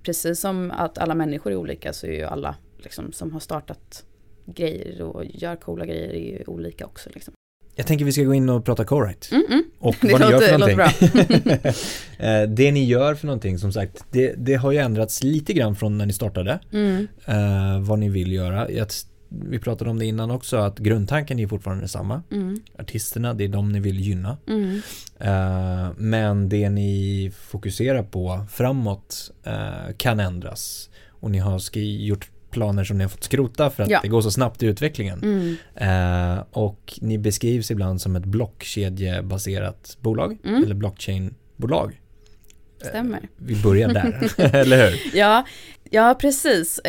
precis 0.02 0.40
som 0.40 0.70
att 0.70 0.98
alla 0.98 1.14
människor 1.14 1.52
är 1.52 1.56
olika 1.56 1.92
så 1.92 2.06
är 2.06 2.12
ju 2.12 2.24
alla 2.24 2.56
liksom, 2.76 3.12
som 3.12 3.32
har 3.32 3.40
startat 3.40 4.04
grejer 4.46 5.02
och 5.02 5.24
gör 5.24 5.56
coola 5.56 5.86
grejer 5.86 6.08
är 6.08 6.38
ju 6.38 6.44
olika 6.46 6.86
också. 6.86 7.10
Liksom. 7.14 7.34
Jag 7.74 7.86
tänker 7.86 8.04
vi 8.04 8.12
ska 8.12 8.22
gå 8.22 8.34
in 8.34 8.48
och 8.48 8.64
prata 8.64 8.84
co-write. 8.84 9.34
Mm 9.34 9.46
-mm. 9.48 9.62
Och 9.78 9.96
vad 10.02 10.20
det 10.20 10.26
ni 10.26 10.32
låter, 10.32 10.48
gör 10.48 10.88
för 10.88 11.08
någonting. 11.18 11.72
Eh, 12.18 12.42
det 12.42 12.72
ni 12.72 12.84
gör 12.84 13.14
för 13.14 13.26
någonting 13.26 13.58
som 13.58 13.72
sagt, 13.72 14.04
det, 14.10 14.34
det, 14.36 14.54
har 14.54 14.72
ju 14.72 14.78
ändrats 14.78 15.22
lite 15.22 15.52
grann 15.52 15.76
från 15.76 15.98
när 15.98 16.06
ni 16.06 16.12
startade. 16.12 16.60
Mm. 16.72 17.08
Uh, 17.28 17.80
vad 17.80 17.98
ni 17.98 18.08
vill 18.08 18.32
göra. 18.32 18.70
Jag, 18.70 18.86
vi 19.28 19.58
pratade 19.58 19.90
om 19.90 19.98
det 19.98 20.06
innan 20.06 20.30
också 20.30 20.56
att 20.56 20.78
grundtanken 20.78 21.38
är 21.38 21.46
fortfarande 21.46 21.88
samma. 21.88 22.22
Mm. 22.30 22.60
Artisterna, 22.78 23.34
det 23.34 23.44
är 23.44 23.48
de 23.48 23.72
ni 23.72 23.80
vill 23.80 24.00
gynna. 24.00 24.36
Uh, 24.48 25.90
men 25.96 26.48
det 26.48 26.70
ni 26.70 27.32
fokuserar 27.40 28.02
på 28.02 28.46
framåt 28.50 29.30
uh, 29.46 29.94
kan 29.96 30.20
ändras. 30.20 30.90
Och 31.20 31.30
ni 31.30 31.38
har 31.38 31.76
gjort 31.76 32.30
planer 32.54 32.84
som 32.84 32.98
ni 32.98 33.04
har 33.04 33.08
fått 33.08 33.24
skrota 33.24 33.70
för 33.70 33.82
att 33.82 33.90
ja. 33.90 34.00
det 34.02 34.08
går 34.08 34.20
så 34.20 34.30
snabbt 34.30 34.62
i 34.62 34.66
utvecklingen. 34.66 35.22
Mm. 35.22 36.36
Uh, 36.36 36.44
och 36.50 36.98
ni 37.00 37.18
beskrivs 37.18 37.70
ibland 37.70 38.00
som 38.00 38.16
ett 38.16 38.24
blockkedjebaserat 38.24 39.96
bolag 40.00 40.38
mm. 40.44 40.64
eller 40.64 40.74
blockchainbolag. 40.74 42.00
Stämmer. 42.80 43.28
vi 43.36 43.62
börjar 43.62 43.88
där, 43.88 44.32
eller 44.54 44.90
hur? 44.90 45.16
Ja, 45.16 45.46
ja 45.90 46.16
precis. 46.20 46.80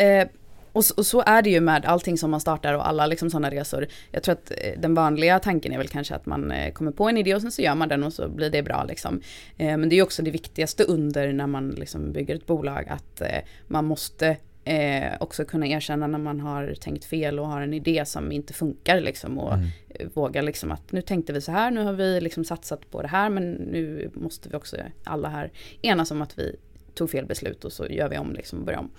Och, 0.76 0.84
och, 0.96 1.06
så 1.06 1.22
är 1.26 1.42
det 1.42 1.50
ju 1.50 1.60
med 1.60 1.84
allting 1.84 2.18
som 2.18 2.30
man 2.30 2.40
startar 2.40 2.74
och 2.74 2.88
alla 2.88 3.06
liksom 3.06 3.30
sådana 3.30 3.50
resor. 3.50 3.86
Jag 4.10 4.22
tror 4.22 4.32
att 4.32 4.50
eh, 4.50 4.80
den 4.80 4.94
vanliga 4.94 5.38
tanken 5.38 5.72
är 5.72 5.78
väl 5.78 5.88
kanske 5.88 6.14
att 6.14 6.26
man 6.26 6.50
eh, 6.50 6.72
kommer 6.72 6.90
på 6.90 7.08
en 7.08 7.16
idé 7.16 7.34
och 7.34 7.40
sen 7.40 7.52
så 7.52 7.62
gör 7.62 7.74
man 7.74 7.88
den 7.88 8.04
och 8.04 8.12
så 8.12 8.28
blir 8.28 8.50
det 8.50 8.62
bra 8.62 8.84
liksom. 8.84 9.20
Eh, 9.56 9.76
men 9.76 9.88
det 9.88 9.94
är 9.94 9.96
ju 9.96 10.02
också 10.02 10.22
det 10.22 10.30
viktigaste 10.30 10.84
under 10.84 11.32
när 11.32 11.46
man 11.46 11.70
liksom 11.70 12.12
bygger 12.12 12.34
ett 12.34 12.46
bolag 12.46 12.88
att 12.88 13.22
man 13.66 13.84
måste 13.84 14.36
Eh, 14.66 15.12
också 15.20 15.44
kunna 15.44 15.66
erkänna 15.66 16.06
när 16.06 16.18
man 16.18 16.40
har 16.40 16.74
tänkt 16.80 17.04
fel 17.04 17.38
och 17.38 17.48
har 17.48 17.60
en 17.60 17.74
idé 17.74 18.04
som 18.06 18.32
inte 18.32 18.52
funkar 18.52 19.00
liksom 19.00 19.38
och 19.38 19.54
mm. 19.54 19.68
våga 20.14 20.42
liksom 20.42 20.72
att 20.72 20.92
nu 20.92 21.02
tänkte 21.02 21.32
vi 21.32 21.40
så 21.40 21.52
här, 21.52 21.70
nu 21.70 21.84
har 21.84 21.92
vi 21.92 22.20
liksom 22.20 22.44
satsat 22.44 22.90
på 22.90 23.02
det 23.02 23.08
här 23.08 23.30
men 23.30 23.52
nu 23.52 24.10
måste 24.14 24.48
vi 24.48 24.56
också 24.56 24.76
alla 25.04 25.28
här 25.28 25.50
enas 25.82 26.10
om 26.10 26.22
att 26.22 26.38
vi 26.38 26.56
tog 26.96 27.10
fel 27.10 27.26
beslut 27.26 27.64
och 27.64 27.72
så 27.72 27.86
gör 27.86 28.08
vi 28.08 28.18
om 28.18 28.32
liksom 28.32 28.58
och 28.58 28.64
börjar 28.64 28.78
om. 28.78 28.90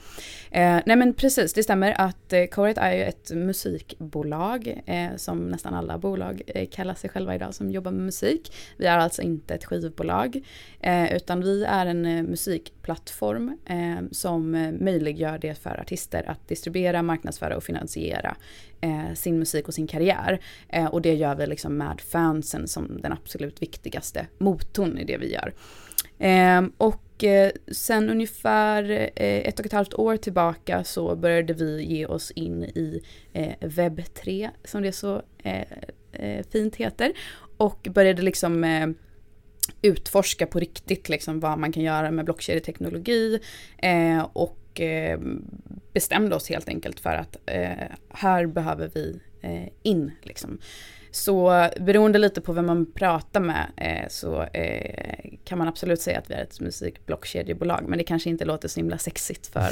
Eh, 0.51 0.79
nej 0.85 0.95
men 0.95 1.13
precis, 1.13 1.53
det 1.53 1.63
stämmer 1.63 2.01
att 2.01 2.33
eh, 2.33 2.45
Coret 2.45 2.77
är 2.77 2.91
ju 2.91 3.03
ett 3.03 3.31
musikbolag 3.31 4.81
eh, 4.85 5.15
som 5.15 5.49
nästan 5.49 5.73
alla 5.73 5.97
bolag 5.97 6.41
eh, 6.47 6.67
kallar 6.69 6.93
sig 6.93 7.09
själva 7.09 7.35
idag 7.35 7.55
som 7.55 7.71
jobbar 7.71 7.91
med 7.91 8.05
musik. 8.05 8.53
Vi 8.77 8.85
är 8.85 8.97
alltså 8.97 9.21
inte 9.21 9.55
ett 9.55 9.65
skivbolag 9.65 10.41
eh, 10.81 11.15
utan 11.15 11.41
vi 11.41 11.63
är 11.63 11.85
en 11.85 12.05
eh, 12.05 12.23
musikplattform 12.23 13.57
eh, 13.65 14.07
som 14.11 14.55
eh, 14.55 14.71
möjliggör 14.71 15.37
det 15.37 15.55
för 15.55 15.79
artister 15.81 16.29
att 16.29 16.47
distribuera, 16.47 17.01
marknadsföra 17.01 17.57
och 17.57 17.63
finansiera 17.63 18.35
eh, 18.81 19.13
sin 19.13 19.39
musik 19.39 19.67
och 19.67 19.73
sin 19.73 19.87
karriär. 19.87 20.39
Eh, 20.69 20.85
och 20.85 21.01
det 21.01 21.13
gör 21.13 21.35
vi 21.35 21.47
liksom 21.47 21.77
med 21.77 22.01
fansen 22.01 22.67
som 22.67 23.01
den 23.01 23.11
absolut 23.11 23.61
viktigaste 23.61 24.27
motorn 24.37 24.97
i 24.97 25.03
det 25.03 25.17
vi 25.17 25.33
gör. 25.33 25.53
och 26.77 27.06
och 27.17 27.23
eh, 27.23 27.51
sen 27.71 28.09
ungefär 28.09 28.91
eh, 29.15 29.47
ett 29.47 29.59
och 29.59 29.65
ett 29.65 29.73
halvt 29.73 29.93
år 29.93 30.17
tillbaka 30.17 30.83
så 30.83 31.15
började 31.15 31.53
vi 31.53 31.83
ge 31.83 32.05
oss 32.05 32.31
in 32.31 32.63
i 32.63 33.01
eh, 33.33 33.53
webb 33.59 34.01
3 34.13 34.49
som 34.63 34.81
det 34.81 34.91
så 34.91 35.21
eh, 35.43 35.61
eh, 36.11 36.45
fint 36.51 36.75
heter. 36.75 37.13
Och 37.57 37.87
började 37.91 38.21
liksom 38.21 38.63
eh, 38.63 38.87
utforska 39.81 40.47
på 40.47 40.59
riktigt 40.59 41.09
liksom 41.09 41.39
vad 41.39 41.59
man 41.59 41.71
kan 41.71 41.83
göra 41.83 42.11
med 42.11 42.25
blockkedjeteknologi 42.25 43.39
eh, 43.77 44.27
och 44.33 44.81
eh, 44.81 45.19
bestämde 45.93 46.35
oss 46.35 46.49
helt 46.49 46.69
enkelt 46.69 46.99
för 46.99 47.15
att 47.15 47.37
eh, 47.45 47.87
här 48.09 48.45
behöver 48.45 48.91
vi 48.93 49.19
in 49.83 50.11
liksom. 50.21 50.59
Så 51.11 51.69
beroende 51.79 52.19
lite 52.19 52.41
på 52.41 52.53
vem 52.53 52.65
man 52.65 52.91
pratar 52.91 53.39
med 53.39 53.67
eh, 53.77 54.07
så 54.09 54.43
eh, 54.43 55.29
kan 55.43 55.57
man 55.57 55.67
absolut 55.67 56.01
säga 56.01 56.19
att 56.19 56.29
vi 56.29 56.33
är 56.33 56.43
ett 56.43 56.59
musikblockkedjebolag. 56.59 57.83
Men 57.87 57.97
det 57.97 58.03
kanske 58.03 58.29
inte 58.29 58.45
låter 58.45 58.67
så 58.67 58.79
himla 58.79 58.97
sexigt 58.97 59.47
för 59.47 59.71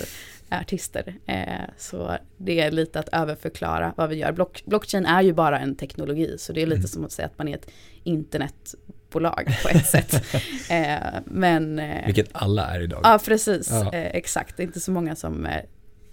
artister. 0.50 1.16
Eh, 1.26 1.46
så 1.78 2.18
det 2.38 2.60
är 2.60 2.72
lite 2.72 3.00
att 3.00 3.10
överförklara 3.12 3.94
vad 3.98 4.10
vi 4.10 4.16
gör. 4.16 4.32
Block, 4.32 4.64
blockchain 4.66 5.06
är 5.06 5.22
ju 5.22 5.34
bara 5.34 5.60
en 5.60 5.76
teknologi. 5.76 6.36
Så 6.38 6.54
det 6.54 6.62
är 6.62 6.66
lite 6.66 6.78
mm. 6.78 6.88
som 6.88 7.06
att 7.06 7.12
säga 7.12 7.26
att 7.26 7.38
man 7.38 7.48
är 7.48 7.56
ett 7.56 7.72
internetbolag 8.04 9.58
på 9.64 9.70
ett 9.70 9.86
sätt. 9.86 10.26
Eh, 10.70 10.98
men, 11.26 11.80
eh, 11.80 12.06
Vilket 12.06 12.30
alla 12.32 12.76
är 12.76 12.82
idag. 12.82 13.02
Ja, 13.04 13.20
precis. 13.26 13.70
Ja. 13.72 13.94
Eh, 13.94 14.16
exakt. 14.16 14.58
Det 14.58 14.64
är 14.64 14.68
inte 14.68 14.80
så 14.80 14.92
många 14.92 15.16
som 15.16 15.48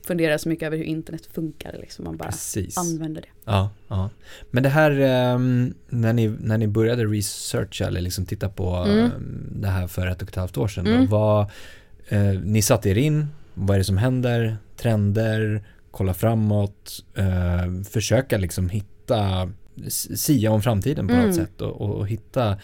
fundera 0.06 0.38
så 0.38 0.49
mycket 0.49 0.66
över 0.66 0.76
hur 0.76 0.85
internet 0.85 1.26
funkar. 1.26 1.76
Liksom. 1.80 2.04
Man 2.04 2.16
bara 2.16 2.30
Precis. 2.30 2.78
använder 2.78 3.23
det. 3.23 3.28
Ja, 3.44 3.71
ja. 3.88 4.11
Men 4.50 4.62
det 4.62 4.68
här, 4.68 4.90
um, 5.35 5.75
när, 5.88 6.12
ni, 6.12 6.28
när 6.28 6.59
ni 6.59 6.68
började 6.68 7.04
researcha 7.04 7.87
eller 7.87 8.00
liksom 8.00 8.26
titta 8.26 8.49
på 8.49 8.75
mm. 8.75 9.04
um, 9.04 9.47
det 9.50 9.68
här 9.68 9.87
för 9.87 10.06
ett 10.06 10.23
och 10.23 10.28
ett 10.28 10.37
halvt 10.37 10.56
år 10.59 10.68
sedan. 10.68 10.87
Mm. 10.87 11.06
Vad, 11.06 11.50
uh, 12.12 12.40
ni 12.44 12.62
satte 12.62 12.90
er 12.90 12.99
in, 12.99 13.26
vad 13.54 13.75
är 13.75 13.78
det 13.78 13.85
som 13.85 13.99
händer, 13.99 14.56
trender, 14.76 15.64
kolla 15.90 16.14
framåt, 16.14 17.04
uh, 17.18 17.82
försöka 17.82 18.38
liksom 18.38 18.68
hitta, 18.68 19.50
sia 20.16 20.50
om 20.50 20.62
framtiden 20.62 21.09
på 21.09 21.14
mm. 21.14 21.26
något 21.26 21.37
sätt 21.37 21.61
och, 21.61 21.80
och, 21.80 21.94
och 21.94 22.09
hitta 22.09 22.56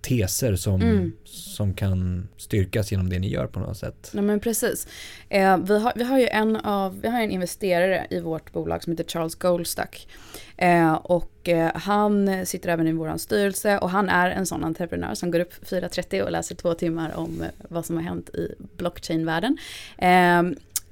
teser 0.00 0.56
som, 0.56 0.82
mm. 0.82 1.12
som 1.24 1.74
kan 1.74 2.28
styrkas 2.36 2.92
genom 2.92 3.08
det 3.08 3.18
ni 3.18 3.28
gör 3.28 3.46
på 3.46 3.60
något 3.60 3.76
sätt. 3.76 4.10
Ja 4.14 4.22
men 4.22 4.40
precis. 4.40 4.88
Eh, 5.28 5.56
vi, 5.56 5.78
har, 5.78 5.92
vi 5.96 6.04
har 6.04 6.18
ju 6.18 6.28
en 6.28 6.56
av, 6.56 7.00
vi 7.00 7.08
har 7.08 7.20
en 7.20 7.30
investerare 7.30 8.06
i 8.10 8.20
vårt 8.20 8.52
bolag 8.52 8.82
som 8.82 8.90
heter 8.90 9.04
Charles 9.04 9.34
Goldstuck. 9.34 10.08
Eh, 10.56 10.92
och 10.92 11.48
eh, 11.48 11.70
han 11.74 12.46
sitter 12.46 12.68
även 12.68 12.88
i 12.88 12.92
vår 12.92 13.16
styrelse 13.16 13.78
och 13.78 13.90
han 13.90 14.08
är 14.08 14.30
en 14.30 14.46
sån 14.46 14.64
entreprenör 14.64 15.14
som 15.14 15.30
går 15.30 15.40
upp 15.40 15.54
4.30 15.64 16.22
och 16.22 16.30
läser 16.30 16.54
två 16.54 16.74
timmar 16.74 17.16
om 17.16 17.44
vad 17.68 17.86
som 17.86 17.96
har 17.96 18.02
hänt 18.02 18.28
i 18.28 18.54
blockchain-världen. 18.76 19.58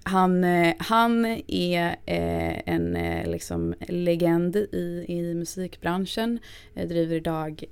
Han, 0.09 0.45
eh, 0.45 0.75
han 0.79 1.25
är 1.47 1.87
eh, 2.07 2.69
en 2.69 2.97
eh, 2.97 3.31
liksom 3.31 3.75
legend 3.89 4.57
i, 4.57 5.05
i 5.09 5.35
musikbranschen. 5.35 6.39
driver 6.75 7.17
idag 7.17 7.65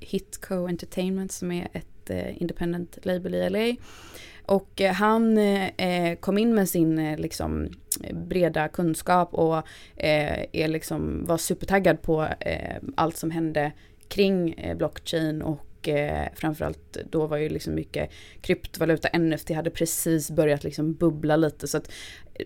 Hitco 0.00 0.68
Entertainment 0.68 1.32
som 1.32 1.52
är 1.52 1.68
ett 1.72 2.10
independent 2.36 2.98
label 3.02 3.34
i 3.34 3.50
LA. 3.50 3.76
Och 4.46 4.80
han 4.80 5.38
kom 6.20 6.38
in 6.38 6.54
med 6.54 6.68
sin 6.68 7.16
liksom, 7.16 7.68
breda 8.12 8.68
kunskap 8.68 9.34
och 9.34 9.62
är 9.96 10.68
liksom, 10.68 11.24
var 11.24 11.38
supertaggad 11.38 12.02
på 12.02 12.28
allt 12.94 13.16
som 13.16 13.30
hände 13.30 13.72
kring 14.08 14.54
blockchain 14.76 15.42
och 15.42 15.67
och 15.78 15.88
eh, 15.88 16.28
framförallt 16.34 16.96
då 17.10 17.26
var 17.26 17.36
ju 17.36 17.48
liksom 17.48 17.74
mycket 17.74 18.10
kryptovaluta, 18.40 19.18
NFT 19.18 19.50
hade 19.50 19.70
precis 19.70 20.30
börjat 20.30 20.64
liksom 20.64 20.94
bubbla 20.94 21.36
lite 21.36 21.68
så 21.68 21.76
att 21.76 21.90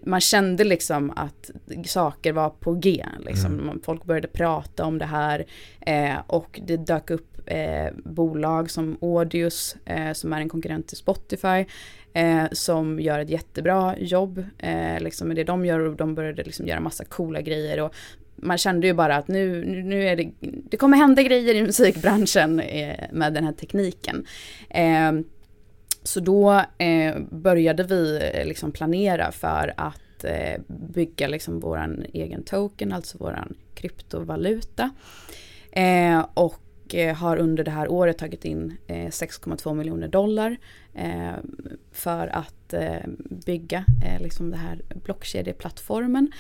man 0.03 0.21
kände 0.21 0.65
liksom 0.65 1.11
att 1.11 1.51
saker 1.87 2.33
var 2.33 2.51
på 2.51 2.73
G. 2.75 3.07
Liksom. 3.27 3.61
Mm. 3.61 3.81
Folk 3.85 4.05
började 4.05 4.29
prata 4.29 4.85
om 4.85 4.99
det 4.99 5.07
här 5.07 5.47
eh, 5.81 6.17
och 6.27 6.61
det 6.67 6.77
dök 6.77 7.11
upp 7.11 7.41
eh, 7.47 7.93
bolag 8.05 8.71
som 8.71 8.99
Audius 9.01 9.77
eh, 9.85 10.13
som 10.13 10.33
är 10.33 10.41
en 10.41 10.49
konkurrent 10.49 10.89
till 10.89 10.97
Spotify 10.97 11.65
eh, 12.13 12.45
som 12.53 13.01
gör 13.01 13.19
ett 13.19 13.31
jättebra 13.31 13.99
jobb 13.99 14.45
eh, 14.59 15.01
liksom 15.01 15.29
med 15.29 15.37
det 15.37 15.45
de 15.45 15.65
gör 15.65 15.81
och 15.81 15.97
de 15.97 16.15
började 16.15 16.43
liksom 16.43 16.67
göra 16.67 16.81
massa 16.81 17.05
coola 17.05 17.41
grejer 17.41 17.81
och 17.81 17.95
man 18.43 18.59
kände 18.59 18.87
ju 18.87 18.93
bara 18.93 19.17
att 19.17 19.29
nu, 19.29 19.65
nu 19.65 20.09
är 20.09 20.17
det, 20.17 20.31
det 20.41 20.77
kommer 20.77 20.97
hända 20.97 21.23
grejer 21.23 21.55
i 21.55 21.63
musikbranschen 21.63 22.61
eh, 22.61 23.07
med 23.13 23.35
den 23.35 23.45
här 23.45 23.53
tekniken. 23.53 24.27
Ehm, 24.71 25.25
så 26.03 26.21
då 26.21 26.65
eh, 26.79 27.19
började 27.31 27.83
vi 27.83 28.31
eh, 28.35 28.47
liksom 28.47 28.73
planera 28.73 29.33
för 29.33 29.75
att 29.77 29.99
bygga 30.67 31.29
liksom 31.29 31.61
våran 31.61 32.05
egen 32.13 32.43
token, 32.43 32.93
alltså 32.93 33.19
våran 33.19 33.55
kryptovaluta. 33.75 34.91
Ehm, 35.73 36.19
eh, 36.19 36.27
och 36.35 36.59
har 37.17 37.37
under 37.37 37.65
det 37.65 37.71
här 37.71 37.91
året 37.91 38.19
tagit 38.19 38.45
in 38.45 38.77
6,2 38.89 39.75
miljoner 39.75 40.09
dollar 40.09 40.57
ehm, 40.95 41.57
för 41.93 42.27
att 42.27 42.75
bygga 43.47 43.85
liksom 44.21 44.51
den 44.51 44.61
här 44.61 44.83
blockkedjeplattformen 45.05 46.33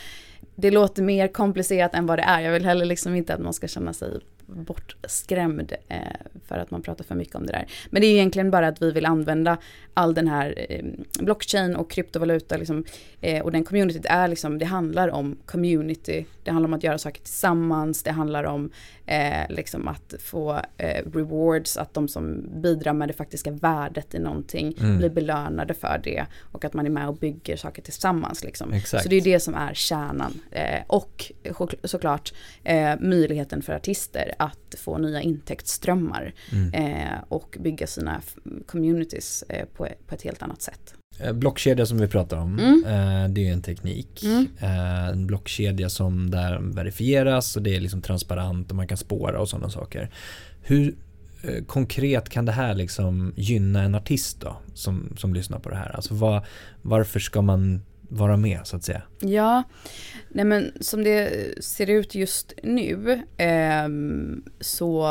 det 0.54 0.70
låter 0.70 1.02
mer 1.02 1.28
komplicerat 1.28 1.94
än 1.94 2.06
vad 2.06 2.18
det 2.18 2.22
är. 2.22 2.40
Jag 2.40 2.52
vill 2.52 2.64
heller 2.64 2.84
liksom 2.84 3.14
inte 3.14 3.34
att 3.34 3.40
man 3.40 3.52
ska 3.52 3.68
känna 3.68 3.92
sig 3.92 4.20
bortskrämd 4.54 5.72
eh, 5.88 5.98
för 6.46 6.58
att 6.58 6.70
man 6.70 6.82
pratar 6.82 7.04
för 7.04 7.14
mycket 7.14 7.34
om 7.34 7.46
det 7.46 7.52
där. 7.52 7.66
Men 7.90 8.02
det 8.02 8.06
är 8.06 8.12
egentligen 8.12 8.50
bara 8.50 8.68
att 8.68 8.82
vi 8.82 8.92
vill 8.92 9.06
använda 9.06 9.58
all 9.94 10.14
den 10.14 10.28
här 10.28 10.66
eh, 10.68 10.84
blockchain 11.20 11.76
och 11.76 11.90
kryptovaluta 11.90 12.56
liksom, 12.56 12.84
eh, 13.20 13.42
och 13.42 13.52
den 13.52 13.64
communityt 13.64 14.06
är 14.08 14.28
liksom, 14.28 14.58
det 14.58 14.64
handlar 14.64 15.08
om 15.08 15.36
community, 15.46 16.24
det 16.44 16.50
handlar 16.50 16.68
om 16.68 16.74
att 16.74 16.82
göra 16.82 16.98
saker 16.98 17.22
tillsammans, 17.22 18.02
det 18.02 18.10
handlar 18.10 18.44
om 18.44 18.70
eh, 19.06 19.48
liksom 19.48 19.88
att 19.88 20.14
få 20.20 20.60
eh, 20.76 21.10
rewards, 21.14 21.76
att 21.76 21.94
de 21.94 22.08
som 22.08 22.44
bidrar 22.62 22.92
med 22.92 23.08
det 23.08 23.12
faktiska 23.12 23.50
värdet 23.50 24.14
i 24.14 24.18
någonting 24.18 24.74
mm. 24.80 24.98
blir 24.98 25.10
belönade 25.10 25.74
för 25.74 26.00
det 26.04 26.26
och 26.40 26.64
att 26.64 26.74
man 26.74 26.86
är 26.86 26.90
med 26.90 27.08
och 27.08 27.16
bygger 27.16 27.56
saker 27.56 27.82
tillsammans. 27.82 28.44
Liksom. 28.44 28.80
Så 28.84 29.08
det 29.08 29.16
är 29.16 29.20
det 29.20 29.40
som 29.40 29.54
är 29.54 29.74
kärnan. 29.74 30.40
Eh, 30.50 30.82
och 30.86 31.32
såklart 31.84 32.32
möjligheten 33.00 33.62
för 33.62 33.72
artister 33.72 34.34
att 34.42 34.74
få 34.78 34.98
nya 34.98 35.20
intäktsströmmar 35.22 36.34
mm. 36.52 36.74
eh, 36.74 37.18
och 37.28 37.56
bygga 37.60 37.86
sina 37.86 38.20
communities 38.66 39.44
eh, 39.48 39.66
på, 39.76 39.88
på 40.06 40.14
ett 40.14 40.22
helt 40.22 40.42
annat 40.42 40.62
sätt. 40.62 40.94
Eh, 41.18 41.32
blockkedja 41.32 41.86
som 41.86 41.98
vi 41.98 42.08
pratar 42.08 42.36
om, 42.36 42.58
mm. 42.58 42.84
eh, 42.84 43.28
det 43.28 43.48
är 43.48 43.52
en 43.52 43.62
teknik. 43.62 44.22
Mm. 44.24 44.46
Eh, 44.60 45.08
en 45.08 45.26
blockkedja 45.26 45.88
som 45.88 46.30
där 46.30 46.58
verifieras 46.62 47.56
och 47.56 47.62
det 47.62 47.76
är 47.76 47.80
liksom 47.80 48.02
transparent 48.02 48.70
och 48.70 48.76
man 48.76 48.88
kan 48.88 48.98
spåra 48.98 49.40
och 49.40 49.48
sådana 49.48 49.70
saker. 49.70 50.10
Hur 50.62 50.94
eh, 51.42 51.64
konkret 51.64 52.28
kan 52.28 52.44
det 52.44 52.52
här 52.52 52.74
liksom 52.74 53.32
gynna 53.36 53.82
en 53.82 53.94
artist 53.94 54.40
då 54.40 54.56
som, 54.74 55.16
som 55.18 55.34
lyssnar 55.34 55.58
på 55.58 55.68
det 55.68 55.76
här? 55.76 55.96
Alltså 55.96 56.14
var, 56.14 56.46
varför 56.82 57.20
ska 57.20 57.42
man 57.42 57.82
vara 58.12 58.36
med 58.36 58.60
så 58.64 58.76
att 58.76 58.84
säga? 58.84 59.02
Ja, 59.20 59.62
nej 60.28 60.44
men 60.44 60.72
som 60.80 61.04
det 61.04 61.54
ser 61.64 61.90
ut 61.90 62.14
just 62.14 62.52
nu 62.62 63.22
eh, 63.36 63.88
så 64.60 65.08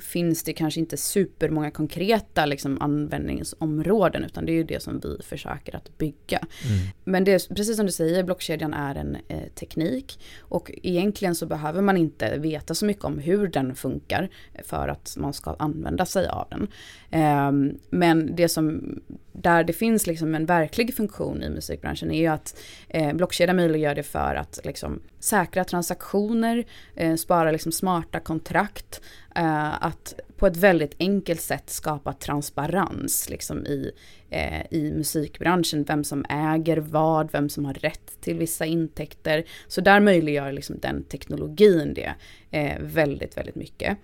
finns 0.00 0.42
det 0.42 0.52
kanske 0.52 0.80
inte 0.80 0.96
supermånga 0.96 1.70
konkreta 1.70 2.46
liksom, 2.46 2.82
användningsområden 2.82 4.24
utan 4.24 4.46
det 4.46 4.52
är 4.52 4.54
ju 4.54 4.64
det 4.64 4.82
som 4.82 5.00
vi 5.00 5.18
försöker 5.22 5.76
att 5.76 5.98
bygga. 5.98 6.38
Mm. 6.38 6.88
Men 7.04 7.24
det 7.24 7.32
är, 7.32 7.54
precis 7.54 7.76
som 7.76 7.86
du 7.86 7.92
säger, 7.92 8.22
blockkedjan 8.22 8.74
är 8.74 8.94
en 8.94 9.16
eh, 9.28 9.48
teknik 9.54 10.20
och 10.40 10.70
egentligen 10.82 11.34
så 11.34 11.46
behöver 11.46 11.82
man 11.82 11.96
inte 11.96 12.38
veta 12.38 12.74
så 12.74 12.86
mycket 12.86 13.04
om 13.04 13.18
hur 13.18 13.48
den 13.48 13.74
funkar 13.74 14.30
för 14.64 14.88
att 14.88 15.14
man 15.18 15.32
ska 15.32 15.56
använda 15.58 16.06
sig 16.06 16.28
av 16.28 16.46
den. 16.50 16.68
Eh, 17.10 17.72
men 17.90 18.36
det 18.36 18.48
som, 18.48 18.94
där 19.32 19.64
det 19.64 19.72
finns 19.72 20.06
liksom 20.06 20.34
en 20.34 20.46
verklig 20.46 20.94
funktion 20.94 21.42
i 21.42 21.50
musikbranschen 21.50 22.10
är 22.10 22.18
ju 22.18 22.26
att 22.26 22.58
eh, 22.88 23.12
blockkedjan 23.12 23.56
möjliggör 23.56 23.94
det 23.94 24.02
för 24.02 24.34
att 24.34 24.60
liksom, 24.64 25.00
säkra 25.18 25.64
transaktioner, 25.64 26.64
eh, 26.96 27.14
spara 27.14 27.50
liksom, 27.50 27.72
smarta 27.72 28.20
kontrakt, 28.20 29.00
eh, 29.40 29.84
att 29.84 30.14
på 30.36 30.46
ett 30.46 30.56
väldigt 30.56 30.94
enkelt 30.98 31.40
sätt 31.40 31.70
skapa 31.70 32.12
transparens 32.12 33.30
liksom, 33.30 33.66
i, 33.66 33.92
eh, 34.30 34.62
i 34.70 34.92
musikbranschen, 34.92 35.84
vem 35.84 36.04
som 36.04 36.24
äger 36.28 36.76
vad, 36.76 37.32
vem 37.32 37.48
som 37.48 37.64
har 37.64 37.74
rätt 37.74 38.20
till 38.20 38.38
vissa 38.38 38.66
intäkter. 38.66 39.44
Så 39.68 39.80
där 39.80 40.00
möjliggör 40.00 40.52
liksom, 40.52 40.78
den 40.78 41.04
teknologin 41.04 41.94
det 41.94 42.14
eh, 42.50 42.78
väldigt, 42.80 43.36
väldigt 43.36 43.54
mycket. 43.54 43.98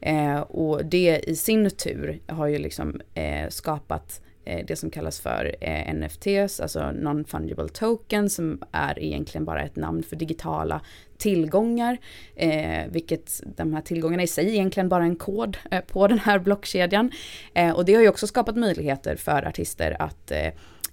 Eh, 0.00 0.38
och 0.40 0.84
det 0.84 1.20
i 1.26 1.36
sin 1.36 1.70
tur 1.70 2.20
har 2.26 2.46
ju 2.46 2.58
liksom 2.58 3.00
eh, 3.14 3.48
skapat 3.48 4.20
eh, 4.20 4.25
Eh, 4.46 4.64
det 4.66 4.76
som 4.76 4.90
kallas 4.90 5.20
för 5.20 5.56
eh, 5.60 5.94
NFTs, 5.94 6.60
alltså 6.60 6.80
Non-Fungible 6.80 7.68
Token, 7.68 8.30
som 8.30 8.62
är 8.72 9.02
egentligen 9.02 9.44
bara 9.44 9.62
ett 9.62 9.76
namn 9.76 10.02
för 10.02 10.16
digitala 10.16 10.80
tillgångar, 11.18 11.98
eh, 12.34 12.86
vilket 12.88 13.42
de 13.56 13.74
här 13.74 13.80
tillgångarna 13.80 14.22
i 14.22 14.26
sig 14.26 14.48
egentligen 14.48 14.88
bara 14.88 15.04
en 15.04 15.16
kod 15.16 15.56
eh, 15.70 15.80
på 15.80 16.08
den 16.08 16.18
här 16.18 16.38
blockkedjan. 16.38 17.10
Eh, 17.54 17.70
och 17.70 17.84
det 17.84 17.94
har 17.94 18.02
ju 18.02 18.08
också 18.08 18.26
skapat 18.26 18.56
möjligheter 18.56 19.16
för 19.16 19.48
artister 19.48 19.96
att 20.02 20.30
eh, 20.30 20.48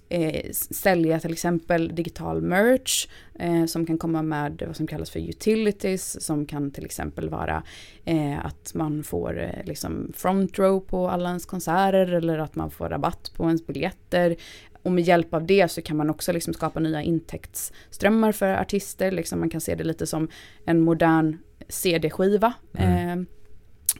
eh, 0.08 0.50
sälja 0.52 1.20
till 1.20 1.32
exempel 1.32 1.94
digital 1.94 2.42
merch 2.42 3.08
eh, 3.38 3.64
som 3.64 3.86
kan 3.86 3.98
komma 3.98 4.22
med 4.22 4.62
vad 4.66 4.76
som 4.76 4.86
kallas 4.86 5.10
för 5.10 5.20
utilities 5.20 6.24
som 6.24 6.46
kan 6.46 6.70
till 6.70 6.84
exempel 6.84 7.28
vara 7.28 7.62
eh, 8.04 8.46
att 8.46 8.74
man 8.74 9.04
får 9.04 9.42
eh, 9.42 9.64
liksom 9.64 10.12
front 10.16 10.58
row 10.58 10.80
på 10.80 11.08
alla 11.08 11.28
ens 11.28 11.46
konserter 11.46 12.12
eller 12.12 12.38
att 12.38 12.54
man 12.54 12.70
får 12.70 12.88
rabatt 12.88 13.32
på 13.36 13.44
ens 13.44 13.66
biljetter. 13.66 14.36
Och 14.82 14.92
med 14.92 15.04
hjälp 15.04 15.34
av 15.34 15.46
det 15.46 15.70
så 15.70 15.82
kan 15.82 15.96
man 15.96 16.10
också 16.10 16.32
liksom 16.32 16.54
skapa 16.54 16.80
nya 16.80 17.02
intäktsströmmar 17.02 18.32
för 18.32 18.54
artister. 18.54 19.10
Liksom 19.10 19.40
man 19.40 19.50
kan 19.50 19.60
se 19.60 19.74
det 19.74 19.84
lite 19.84 20.06
som 20.06 20.28
en 20.64 20.80
modern 20.80 21.38
CD-skiva. 21.68 22.52
Mm. 22.74 23.18
Eh, 23.18 23.26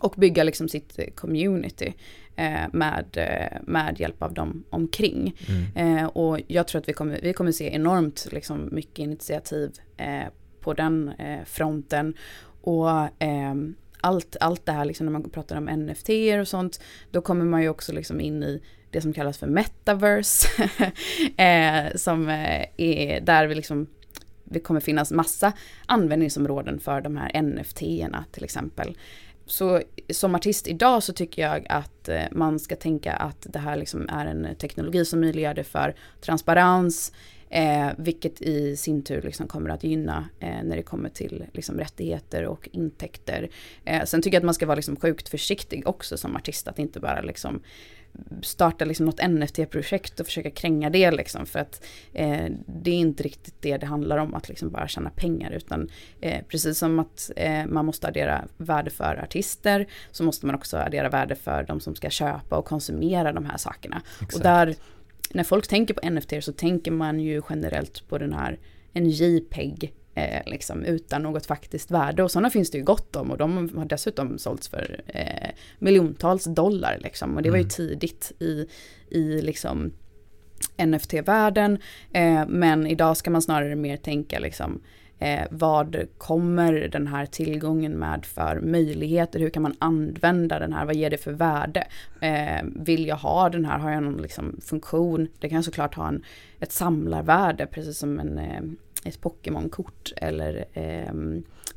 och 0.00 0.14
bygga 0.16 0.44
liksom 0.44 0.68
sitt 0.68 0.98
community 1.14 1.86
eh, 1.86 1.92
med, 2.72 3.06
eh, 3.12 3.58
med 3.62 4.00
hjälp 4.00 4.22
av 4.22 4.34
dem 4.34 4.64
omkring. 4.70 5.36
Mm. 5.48 5.98
Eh, 5.98 6.06
och 6.06 6.40
jag 6.46 6.68
tror 6.68 6.80
att 6.80 6.88
vi 6.88 6.92
kommer, 6.92 7.20
vi 7.22 7.32
kommer 7.32 7.52
se 7.52 7.74
enormt 7.74 8.28
liksom, 8.32 8.68
mycket 8.72 8.98
initiativ 8.98 9.72
eh, 9.96 10.28
på 10.60 10.74
den 10.74 11.08
eh, 11.08 11.44
fronten. 11.44 12.14
Och 12.60 12.90
ehm, 13.18 13.74
allt, 14.00 14.36
allt 14.40 14.66
det 14.66 14.72
här, 14.72 14.84
liksom, 14.84 15.06
när 15.06 15.12
man 15.12 15.30
pratar 15.30 15.56
om 15.56 15.64
NFT 15.64 16.08
och 16.40 16.48
sånt, 16.48 16.80
då 17.10 17.20
kommer 17.20 17.44
man 17.44 17.62
ju 17.62 17.68
också 17.68 17.92
liksom 17.92 18.20
in 18.20 18.42
i 18.42 18.62
det 18.90 19.00
som 19.00 19.12
kallas 19.12 19.38
för 19.38 19.46
metaverse. 19.46 20.48
eh, 21.36 21.96
som 21.96 22.28
är 22.76 23.20
där 23.20 23.46
vi 23.46 23.54
liksom 23.54 23.86
det 24.44 24.60
kommer 24.60 24.80
finnas 24.80 25.12
massa 25.12 25.52
användningsområden 25.86 26.80
för 26.80 27.00
de 27.00 27.16
här 27.16 27.42
NFT-erna 27.42 28.24
till 28.32 28.44
exempel 28.44 28.96
så 29.46 29.82
som 30.10 30.34
artist 30.34 30.66
idag 30.66 31.02
så 31.02 31.12
tycker 31.12 31.42
jag 31.42 31.66
att 31.68 32.08
eh, 32.08 32.22
man 32.30 32.58
ska 32.58 32.76
tänka 32.76 33.12
att 33.12 33.46
det 33.50 33.58
här 33.58 33.76
liksom 33.76 34.08
är 34.08 34.26
en 34.26 34.54
teknologi 34.54 35.04
som 35.04 35.20
möjliggör 35.20 35.54
det 35.54 35.64
för 35.64 35.94
transparens, 36.20 37.12
eh, 37.48 37.88
vilket 37.96 38.42
i 38.42 38.76
sin 38.76 39.02
tur 39.02 39.22
liksom 39.22 39.48
kommer 39.48 39.70
att 39.70 39.84
gynna 39.84 40.28
eh, 40.40 40.62
när 40.64 40.76
det 40.76 40.82
kommer 40.82 41.08
till 41.08 41.44
liksom 41.52 41.78
rättigheter 41.78 42.46
och 42.46 42.68
intäkter. 42.72 43.48
Eh, 43.84 44.04
sen 44.04 44.22
tycker 44.22 44.36
jag 44.36 44.40
att 44.40 44.44
man 44.44 44.54
ska 44.54 44.66
vara 44.66 44.76
liksom 44.76 44.96
sjukt 44.96 45.28
försiktig 45.28 45.88
också 45.88 46.16
som 46.16 46.36
artist, 46.36 46.68
att 46.68 46.78
inte 46.78 47.00
bara 47.00 47.20
liksom 47.20 47.62
starta 48.42 48.84
liksom 48.84 49.06
något 49.06 49.20
NFT-projekt 49.28 50.20
och 50.20 50.26
försöka 50.26 50.50
kränga 50.50 50.90
det 50.90 51.10
liksom 51.10 51.46
för 51.46 51.58
att 51.58 51.84
eh, 52.12 52.46
det 52.66 52.90
är 52.90 52.94
inte 52.94 53.22
riktigt 53.22 53.54
det 53.60 53.76
det 53.76 53.86
handlar 53.86 54.18
om 54.18 54.34
att 54.34 54.48
liksom 54.48 54.70
bara 54.70 54.88
tjäna 54.88 55.10
pengar 55.10 55.50
utan 55.50 55.88
eh, 56.20 56.44
precis 56.48 56.78
som 56.78 56.98
att 56.98 57.30
eh, 57.36 57.66
man 57.66 57.86
måste 57.86 58.08
addera 58.08 58.44
värde 58.56 58.90
för 58.90 59.20
artister 59.24 59.86
så 60.10 60.24
måste 60.24 60.46
man 60.46 60.54
också 60.54 60.76
addera 60.76 61.08
värde 61.08 61.34
för 61.34 61.62
de 61.62 61.80
som 61.80 61.94
ska 61.94 62.10
köpa 62.10 62.56
och 62.56 62.64
konsumera 62.64 63.32
de 63.32 63.44
här 63.44 63.56
sakerna. 63.56 64.02
Exakt. 64.14 64.34
Och 64.34 64.40
där, 64.40 64.74
när 65.30 65.44
folk 65.44 65.68
tänker 65.68 65.94
på 65.94 66.10
NFT 66.10 66.32
så 66.40 66.52
tänker 66.52 66.90
man 66.90 67.20
ju 67.20 67.42
generellt 67.48 68.08
på 68.08 68.18
den 68.18 68.32
här 68.32 68.58
en 68.92 69.10
JPEG 69.10 69.94
eh, 70.14 70.42
liksom, 70.46 70.84
utan 70.84 71.22
något 71.22 71.46
faktiskt 71.46 71.90
värde. 71.90 72.22
Och 72.22 72.30
sådana 72.30 72.50
finns 72.50 72.70
det 72.70 72.78
ju 72.78 72.84
gott 72.84 73.16
om 73.16 73.30
och 73.30 73.38
de 73.38 73.70
har 73.76 73.84
dessutom 73.84 74.38
sålts 74.38 74.68
för 74.68 75.00
eh, 75.06 75.50
miljontals 75.78 76.44
dollar. 76.44 76.98
Liksom. 77.00 77.36
Och 77.36 77.42
det 77.42 77.50
var 77.50 77.56
ju 77.56 77.62
mm. 77.62 77.70
tidigt 77.70 78.32
i, 78.38 78.66
i 79.10 79.42
liksom, 79.42 79.92
NFT-världen. 80.76 81.78
Eh, 82.12 82.46
men 82.48 82.86
idag 82.86 83.16
ska 83.16 83.30
man 83.30 83.42
snarare 83.42 83.76
mer 83.76 83.96
tänka 83.96 84.38
liksom, 84.38 84.80
Eh, 85.18 85.46
vad 85.50 85.96
kommer 86.18 86.72
den 86.72 87.06
här 87.06 87.26
tillgången 87.26 87.92
med 87.92 88.26
för 88.26 88.60
möjligheter? 88.60 89.40
Hur 89.40 89.50
kan 89.50 89.62
man 89.62 89.76
använda 89.78 90.58
den 90.58 90.72
här? 90.72 90.84
Vad 90.84 90.94
ger 90.94 91.10
det 91.10 91.18
för 91.18 91.32
värde? 91.32 91.86
Eh, 92.20 92.64
vill 92.64 93.06
jag 93.06 93.16
ha 93.16 93.48
den 93.48 93.64
här? 93.64 93.78
Har 93.78 93.90
jag 93.90 94.02
någon 94.02 94.22
liksom, 94.22 94.60
funktion? 94.64 95.28
Det 95.38 95.48
kan 95.48 95.62
såklart 95.62 95.94
ha 95.94 96.08
en, 96.08 96.24
ett 96.60 96.72
samlarvärde, 96.72 97.66
precis 97.66 97.98
som 97.98 98.20
en, 98.20 98.38
eh, 98.38 98.62
ett 99.04 99.20
Pokémon-kort 99.20 100.12
eller 100.16 100.64
eh, 100.72 101.14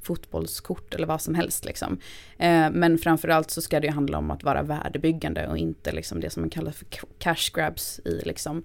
fotbollskort 0.02 0.94
eller 0.94 1.08
vad 1.08 1.22
som 1.22 1.36
helst. 1.36 1.66
Liksom. 1.66 2.00
Eh, 2.38 2.70
men 2.72 2.98
framförallt 2.98 3.52
så 3.52 3.62
ska 3.62 3.80
det 3.80 3.88
ju 3.88 3.94
handla 3.94 4.18
om 4.18 4.32
att 4.32 4.44
vara 4.44 4.64
värdebyggande 4.64 5.48
och 5.48 5.58
inte 5.58 5.92
liksom 5.92 6.20
det 6.20 6.30
som 6.30 6.42
man 6.42 6.50
kallar 6.50 6.72
för 6.72 6.88
cash 7.20 7.52
grabs 7.54 8.00
i, 8.06 8.22
liksom, 8.26 8.64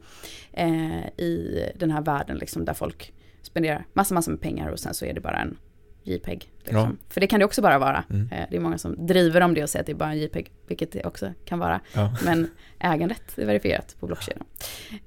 eh, 0.53 1.07
i 1.07 1.65
den 1.75 1.91
här 1.91 2.03
världen 2.03 2.37
liksom, 2.37 2.65
där 2.65 2.75
folk 2.75 3.13
spenderar 3.43 3.87
massa, 3.93 4.15
massa 4.15 4.31
med 4.31 4.41
pengar 4.41 4.69
och 4.69 4.79
sen 4.79 4.95
så 4.95 5.05
är 5.05 5.15
det 5.15 5.21
bara 5.21 5.41
en 5.41 5.57
JPEG. 6.03 6.51
Liksom. 6.59 6.77
Ja. 6.77 6.91
För 7.09 7.21
det 7.21 7.27
kan 7.27 7.39
det 7.39 7.45
också 7.45 7.63
bara 7.63 7.79
vara. 7.79 8.05
Mm. 8.11 8.29
Eh, 8.33 8.47
det 8.51 8.57
är 8.57 8.61
många 8.61 8.79
som 8.79 9.07
driver 9.07 9.41
om 9.41 9.55
det 9.55 9.63
och 9.63 9.71
säger 9.71 9.83
att 9.83 9.87
det 9.87 9.93
är 9.93 9.97
bara 9.97 10.13
en 10.13 10.19
JPEG, 10.19 10.53
vilket 10.67 10.93
det 10.93 11.05
också 11.05 11.33
kan 11.45 11.59
vara. 11.59 11.81
Ja. 11.95 12.17
Men 12.25 12.51
ägandet 12.79 13.39
är 13.39 13.47
verifierat 13.47 13.97
på 14.01 14.07
blockkedjan. 14.07 14.45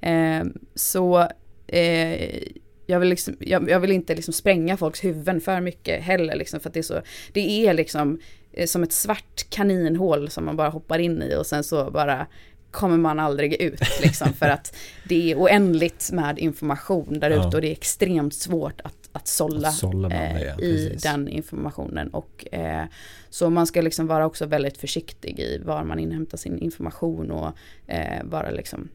Eh, 0.01 0.43
så 0.75 1.19
eh, 1.67 2.41
jag 2.85 2.99
vill, 2.99 3.09
liksom, 3.09 3.35
jag, 3.39 3.69
jag, 3.69 3.79
vill 3.79 3.91
inte 3.91 4.15
liksom 4.15 4.33
spränga 4.33 4.77
folks 4.77 5.03
huvuden 5.03 5.41
för 5.41 5.61
mycket 5.61 6.03
heller, 6.03 6.35
liksom, 6.35 6.59
för 6.59 6.69
det 6.69 6.79
är 6.79 6.83
så, 6.83 7.01
det 7.33 7.67
är 7.67 7.73
liksom 7.73 8.19
eh, 8.53 8.65
som 8.65 8.83
ett 8.83 8.91
svart 8.91 9.49
kaninhål 9.49 10.29
som 10.29 10.45
man 10.45 10.55
bara 10.55 10.69
hoppar 10.69 10.99
in 10.99 11.21
i 11.21 11.35
och 11.35 11.45
sen 11.45 11.63
så 11.63 11.91
bara 11.91 12.27
kommer 12.75 12.97
man 12.97 13.19
aldrig 13.19 13.61
ut 13.61 13.81
liksom 14.01 14.33
för 14.33 14.49
att 14.49 14.75
det 15.03 15.31
är 15.31 15.35
oändligt 15.35 16.09
med 16.11 16.39
information 16.39 17.19
där 17.19 17.29
ute 17.29 17.39
ja. 17.39 17.55
och 17.55 17.61
det 17.61 17.67
är 17.67 17.71
extremt 17.71 18.33
svårt 18.33 18.81
att, 18.81 19.09
att 19.11 19.27
sålla, 19.27 19.67
att 19.67 19.75
sålla 19.75 20.09
eh, 20.09 20.55
det, 20.57 20.65
i 20.65 20.97
den 21.03 21.27
informationen 21.27 22.07
och 22.07 22.53
eh, 22.53 22.83
så 23.29 23.49
man 23.49 23.67
ska 23.67 23.81
liksom 23.81 24.07
vara 24.07 24.25
också 24.25 24.45
väldigt 24.45 24.77
försiktig 24.77 25.39
i 25.39 25.61
var 25.65 25.83
man 25.83 25.99
inhämtar 25.99 26.37
sin 26.37 26.57
information 26.57 27.31
och 27.31 27.51
eh, 27.87 28.23
vara 28.23 28.49
liksom 28.49 28.89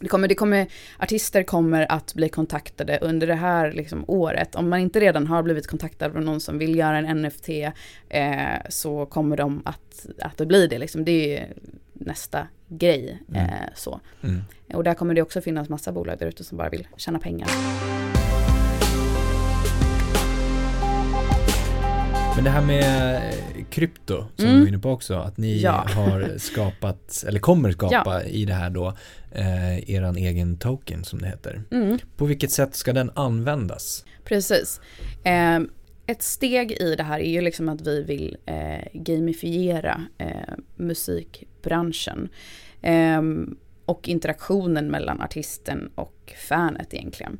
det 0.00 0.08
kommer, 0.08 0.28
det 0.28 0.34
kommer, 0.34 0.66
artister 0.98 1.42
kommer 1.42 1.92
att 1.92 2.14
bli 2.14 2.28
kontaktade 2.28 2.98
under 3.02 3.26
det 3.26 3.34
här 3.34 3.72
liksom, 3.72 4.04
året. 4.06 4.54
Om 4.54 4.68
man 4.68 4.80
inte 4.80 5.00
redan 5.00 5.26
har 5.26 5.42
blivit 5.42 5.66
kontaktad 5.66 6.06
av 6.06 6.22
någon 6.22 6.40
som 6.40 6.58
vill 6.58 6.76
göra 6.76 6.98
en 6.98 7.22
NFT 7.22 7.48
eh, 8.08 8.24
så 8.68 9.06
kommer 9.06 9.36
de 9.36 9.62
att, 9.64 10.06
att 10.22 10.36
det 10.36 10.46
blir 10.46 10.68
det. 10.68 10.78
Liksom. 10.78 11.04
Det 11.04 11.38
är 11.38 11.52
nästa 11.92 12.46
grej. 12.68 13.22
Mm. 13.28 13.42
Eh, 13.42 13.68
så. 13.74 14.00
Mm. 14.22 14.40
Och 14.74 14.84
där 14.84 14.94
kommer 14.94 15.14
det 15.14 15.22
också 15.22 15.40
finnas 15.40 15.68
massa 15.68 15.92
bolag 15.92 16.18
där 16.18 16.26
ute 16.26 16.44
som 16.44 16.58
bara 16.58 16.68
vill 16.68 16.88
tjäna 16.96 17.18
pengar. 17.18 17.48
Men 22.36 22.44
det 22.44 22.50
här 22.50 22.62
med 22.62 23.14
eh, 23.14 23.47
krypto 23.70 24.24
som 24.36 24.44
mm. 24.44 24.56
du 24.56 24.60
var 24.60 24.68
inne 24.68 24.78
på 24.78 24.90
också, 24.90 25.14
att 25.14 25.36
ni 25.36 25.60
ja. 25.60 25.72
har 25.94 26.38
skapat, 26.38 27.24
eller 27.28 27.40
kommer 27.40 27.72
skapa 27.72 28.22
ja. 28.22 28.22
i 28.22 28.44
det 28.44 28.54
här 28.54 28.70
då, 28.70 28.96
eh, 29.32 29.90
eran 29.90 30.16
egen 30.16 30.56
token 30.56 31.04
som 31.04 31.18
det 31.18 31.28
heter. 31.28 31.62
Mm. 31.70 31.98
På 32.16 32.24
vilket 32.24 32.50
sätt 32.50 32.74
ska 32.74 32.92
den 32.92 33.10
användas? 33.14 34.04
Precis. 34.24 34.80
Eh, 35.24 35.60
ett 36.06 36.22
steg 36.22 36.72
i 36.72 36.94
det 36.94 37.02
här 37.02 37.20
är 37.20 37.30
ju 37.30 37.40
liksom 37.40 37.68
att 37.68 37.80
vi 37.80 38.02
vill 38.02 38.36
eh, 38.46 38.88
gamifiera 38.92 40.04
eh, 40.18 40.54
musikbranschen. 40.76 42.28
Eh, 42.82 43.22
och 43.88 44.08
interaktionen 44.08 44.86
mellan 44.86 45.20
artisten 45.20 45.90
och 45.94 46.34
fanet 46.48 46.94
egentligen. 46.94 47.38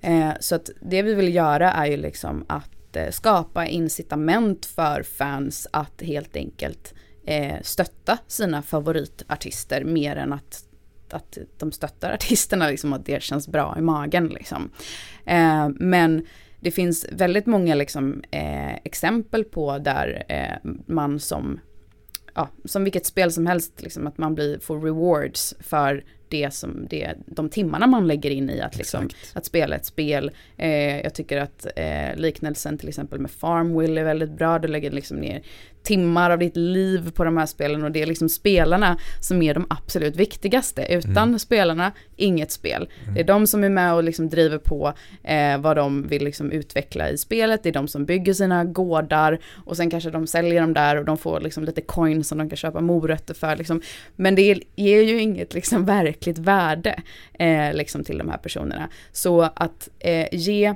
Eh, 0.00 0.30
så 0.40 0.54
att 0.54 0.70
det 0.80 1.02
vi 1.02 1.14
vill 1.14 1.34
göra 1.34 1.72
är 1.72 1.86
ju 1.86 1.96
liksom 1.96 2.44
att 2.48 2.70
eh, 2.96 3.10
skapa 3.10 3.66
incitament 3.66 4.66
för 4.66 5.02
fans 5.02 5.68
att 5.72 6.02
helt 6.02 6.36
enkelt 6.36 6.94
eh, 7.26 7.56
stötta 7.62 8.18
sina 8.26 8.62
favoritartister 8.62 9.84
mer 9.84 10.16
än 10.16 10.32
att 10.32 10.64
att 11.12 11.38
de 11.58 11.72
stöttar 11.72 12.12
artisterna, 12.14 12.68
liksom, 12.68 12.92
att 12.92 13.06
det 13.06 13.22
känns 13.22 13.48
bra 13.48 13.74
i 13.78 13.80
magen. 13.80 14.26
Liksom. 14.26 14.70
Eh, 15.24 15.68
men 15.68 16.26
det 16.60 16.70
finns 16.70 17.06
väldigt 17.12 17.46
många 17.46 17.74
liksom, 17.74 18.22
eh, 18.30 18.74
exempel 18.74 19.44
på 19.44 19.78
där 19.78 20.24
eh, 20.28 20.70
man 20.86 21.20
som, 21.20 21.60
ja, 22.34 22.48
som 22.64 22.84
vilket 22.84 23.06
spel 23.06 23.32
som 23.32 23.46
helst, 23.46 23.82
liksom, 23.82 24.06
att 24.06 24.18
man 24.18 24.34
blir, 24.34 24.58
får 24.58 24.80
rewards 24.80 25.54
för 25.60 26.04
det 26.30 26.54
som 26.54 26.86
det, 26.90 27.14
de 27.26 27.48
timmarna 27.48 27.86
man 27.86 28.06
lägger 28.06 28.30
in 28.30 28.50
i 28.50 28.60
att, 28.60 28.76
liksom, 28.76 29.08
att 29.32 29.44
spela 29.44 29.76
ett 29.76 29.86
spel. 29.86 30.30
Eh, 30.56 31.00
jag 31.00 31.14
tycker 31.14 31.38
att 31.38 31.66
eh, 31.76 32.16
liknelsen 32.16 32.78
till 32.78 32.88
exempel 32.88 33.18
med 33.18 33.30
Farmwill 33.30 33.98
är 33.98 34.04
väldigt 34.04 34.30
bra. 34.30 34.58
Du 34.58 34.68
lägger 34.68 34.90
liksom 34.90 35.16
ner 35.16 35.42
timmar 35.82 36.30
av 36.30 36.38
ditt 36.38 36.56
liv 36.56 37.10
på 37.10 37.24
de 37.24 37.36
här 37.36 37.46
spelen 37.46 37.84
och 37.84 37.92
det 37.92 38.02
är 38.02 38.06
liksom 38.06 38.28
spelarna 38.28 38.98
som 39.20 39.42
är 39.42 39.54
de 39.54 39.66
absolut 39.70 40.16
viktigaste. 40.16 40.86
Utan 40.90 41.28
mm. 41.28 41.38
spelarna, 41.38 41.92
inget 42.16 42.52
spel. 42.52 42.88
Mm. 43.02 43.14
Det 43.14 43.20
är 43.20 43.24
de 43.24 43.46
som 43.46 43.64
är 43.64 43.68
med 43.68 43.94
och 43.94 44.04
liksom 44.04 44.28
driver 44.28 44.58
på 44.58 44.92
eh, 45.22 45.58
vad 45.58 45.76
de 45.76 46.06
vill 46.08 46.24
liksom 46.24 46.52
utveckla 46.52 47.10
i 47.10 47.18
spelet. 47.18 47.62
Det 47.62 47.68
är 47.68 47.72
de 47.72 47.88
som 47.88 48.04
bygger 48.04 48.32
sina 48.32 48.64
gårdar 48.64 49.38
och 49.64 49.76
sen 49.76 49.90
kanske 49.90 50.10
de 50.10 50.26
säljer 50.26 50.60
dem 50.60 50.74
där 50.74 50.96
och 50.96 51.04
de 51.04 51.18
får 51.18 51.40
liksom 51.40 51.64
lite 51.64 51.80
coins 51.80 52.28
som 52.28 52.38
de 52.38 52.48
kan 52.48 52.56
köpa 52.56 52.80
morötter 52.80 53.34
för. 53.34 53.56
Liksom. 53.56 53.82
Men 54.16 54.34
det 54.34 54.62
ger 54.76 55.02
ju 55.02 55.20
inget 55.20 55.54
liksom 55.54 55.84
verk 56.00 56.19
verkligt 56.20 56.38
värde 56.38 57.02
eh, 57.38 57.74
liksom 57.74 58.04
till 58.04 58.18
de 58.18 58.28
här 58.28 58.38
personerna. 58.38 58.88
Så 59.12 59.42
att 59.42 59.88
eh, 59.98 60.28
ge 60.32 60.74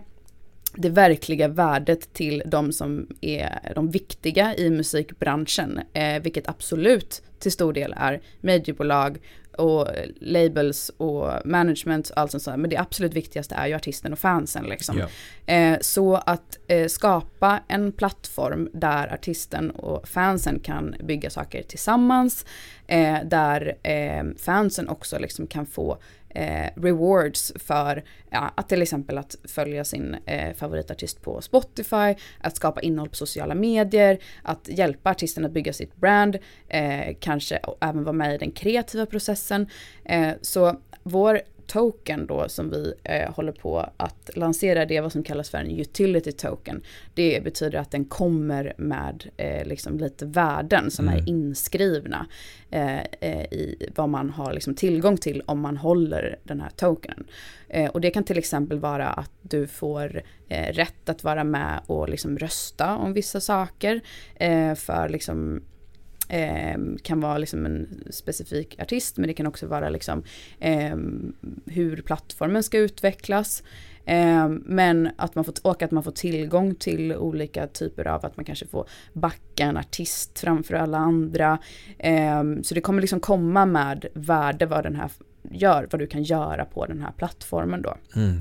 det 0.76 0.88
verkliga 0.88 1.48
värdet 1.48 2.12
till 2.12 2.42
de 2.46 2.72
som 2.72 3.06
är 3.20 3.72
de 3.74 3.90
viktiga 3.90 4.54
i 4.56 4.70
musikbranschen, 4.70 5.80
eh, 5.92 6.22
vilket 6.22 6.48
absolut 6.48 7.22
till 7.38 7.52
stor 7.52 7.72
del 7.72 7.94
är 7.96 8.20
mediebolag 8.40 9.18
och 9.58 9.88
labels 10.20 10.90
och 10.96 11.30
management 11.44 12.10
och 12.10 12.18
allt 12.18 12.30
sånt 12.30 12.44
där. 12.44 12.56
Men 12.56 12.70
det 12.70 12.76
absolut 12.76 13.14
viktigaste 13.14 13.54
är 13.54 13.66
ju 13.66 13.74
artisten 13.74 14.12
och 14.12 14.18
fansen 14.18 14.64
liksom. 14.64 14.98
Ja. 14.98 15.54
Eh, 15.54 15.78
så 15.80 16.14
att 16.14 16.58
eh, 16.66 16.86
skapa 16.86 17.60
en 17.68 17.92
plattform 17.92 18.68
där 18.72 19.14
artisten 19.14 19.70
och 19.70 20.08
fansen 20.08 20.60
kan 20.60 20.94
bygga 21.00 21.30
saker 21.30 21.62
tillsammans. 21.62 22.46
Eh, 22.86 23.18
där 23.24 23.76
eh, 23.82 24.24
fansen 24.38 24.88
också 24.88 25.18
liksom 25.18 25.46
kan 25.46 25.66
få 25.66 25.98
eh, 26.34 26.70
rewards 26.76 27.52
för 27.56 28.04
ja, 28.30 28.50
att 28.54 28.68
till 28.68 28.82
exempel 28.82 29.18
att 29.18 29.36
följa 29.44 29.84
sin 29.84 30.16
eh, 30.26 30.54
favoritartist 30.54 31.22
på 31.22 31.40
Spotify, 31.40 32.14
att 32.40 32.56
skapa 32.56 32.80
innehåll 32.80 33.08
på 33.08 33.16
sociala 33.16 33.54
medier, 33.54 34.18
att 34.42 34.68
hjälpa 34.68 35.10
artisten 35.10 35.44
att 35.44 35.52
bygga 35.52 35.72
sitt 35.72 35.96
brand, 35.96 36.38
eh, 36.68 37.16
kanske 37.20 37.60
även 37.80 38.04
vara 38.04 38.12
med 38.12 38.34
i 38.34 38.38
den 38.38 38.50
kreativa 38.50 39.06
processen. 39.06 39.66
Eh, 40.04 40.30
så 40.42 40.76
vår 41.02 41.40
token 41.66 42.26
då 42.26 42.48
som 42.48 42.70
vi 42.70 42.94
eh, 43.04 43.34
håller 43.34 43.52
på 43.52 43.90
att 43.96 44.30
lansera, 44.36 44.86
det 44.86 44.96
är 44.96 45.02
vad 45.02 45.12
som 45.12 45.22
kallas 45.22 45.50
för 45.50 45.58
en 45.58 45.70
utility 45.80 46.32
token. 46.32 46.82
Det 47.14 47.44
betyder 47.44 47.78
att 47.78 47.90
den 47.90 48.04
kommer 48.04 48.74
med 48.76 49.30
eh, 49.36 49.66
liksom 49.66 49.98
lite 49.98 50.26
värden 50.26 50.90
som 50.90 51.08
mm. 51.08 51.20
är 51.20 51.28
inskrivna 51.28 52.26
eh, 52.70 53.00
eh, 53.20 53.42
i 53.42 53.90
vad 53.94 54.08
man 54.08 54.30
har 54.30 54.52
liksom 54.52 54.74
tillgång 54.74 55.16
till 55.16 55.42
om 55.46 55.60
man 55.60 55.76
håller 55.76 56.38
den 56.42 56.60
här 56.60 56.70
tokenen. 56.70 57.26
Eh, 57.68 57.90
och 57.90 58.00
det 58.00 58.10
kan 58.10 58.24
till 58.24 58.38
exempel 58.38 58.78
vara 58.78 59.08
att 59.08 59.32
du 59.42 59.66
får 59.66 60.22
eh, 60.48 60.72
rätt 60.72 61.08
att 61.08 61.24
vara 61.24 61.44
med 61.44 61.80
och 61.86 62.08
liksom 62.08 62.38
rösta 62.38 62.96
om 62.96 63.12
vissa 63.12 63.40
saker 63.40 64.00
för 64.74 65.08
liksom 65.08 65.62
Eh, 66.28 66.78
kan 67.02 67.20
vara 67.20 67.38
liksom 67.38 67.66
en 67.66 68.02
specifik 68.10 68.80
artist 68.80 69.16
men 69.16 69.26
det 69.26 69.34
kan 69.34 69.46
också 69.46 69.66
vara 69.66 69.88
liksom, 69.88 70.22
eh, 70.60 70.96
hur 71.66 72.02
plattformen 72.02 72.62
ska 72.62 72.78
utvecklas. 72.78 73.62
Eh, 74.06 74.48
men 74.48 75.10
att 75.16 75.34
man 75.34 75.44
får, 75.44 75.54
och 75.62 75.82
att 75.82 75.90
man 75.90 76.02
får 76.02 76.10
tillgång 76.10 76.74
till 76.74 77.16
olika 77.16 77.66
typer 77.66 78.06
av 78.06 78.26
att 78.26 78.36
man 78.36 78.44
kanske 78.44 78.66
får 78.66 78.88
backa 79.12 79.64
en 79.64 79.76
artist 79.76 80.38
framför 80.38 80.74
alla 80.74 80.98
andra. 80.98 81.58
Ehm, 81.98 82.64
så 82.64 82.74
det 82.74 82.80
kommer 82.80 83.00
liksom 83.00 83.20
komma 83.20 83.66
med 83.66 84.06
värde 84.14 84.66
vad 84.66 84.84
den 84.84 84.96
här 84.96 85.10
gör, 85.50 85.88
vad 85.90 86.00
du 86.00 86.06
kan 86.06 86.22
göra 86.22 86.64
på 86.64 86.86
den 86.86 87.00
här 87.00 87.12
plattformen 87.12 87.82
då. 87.82 87.96
Mm. 88.16 88.40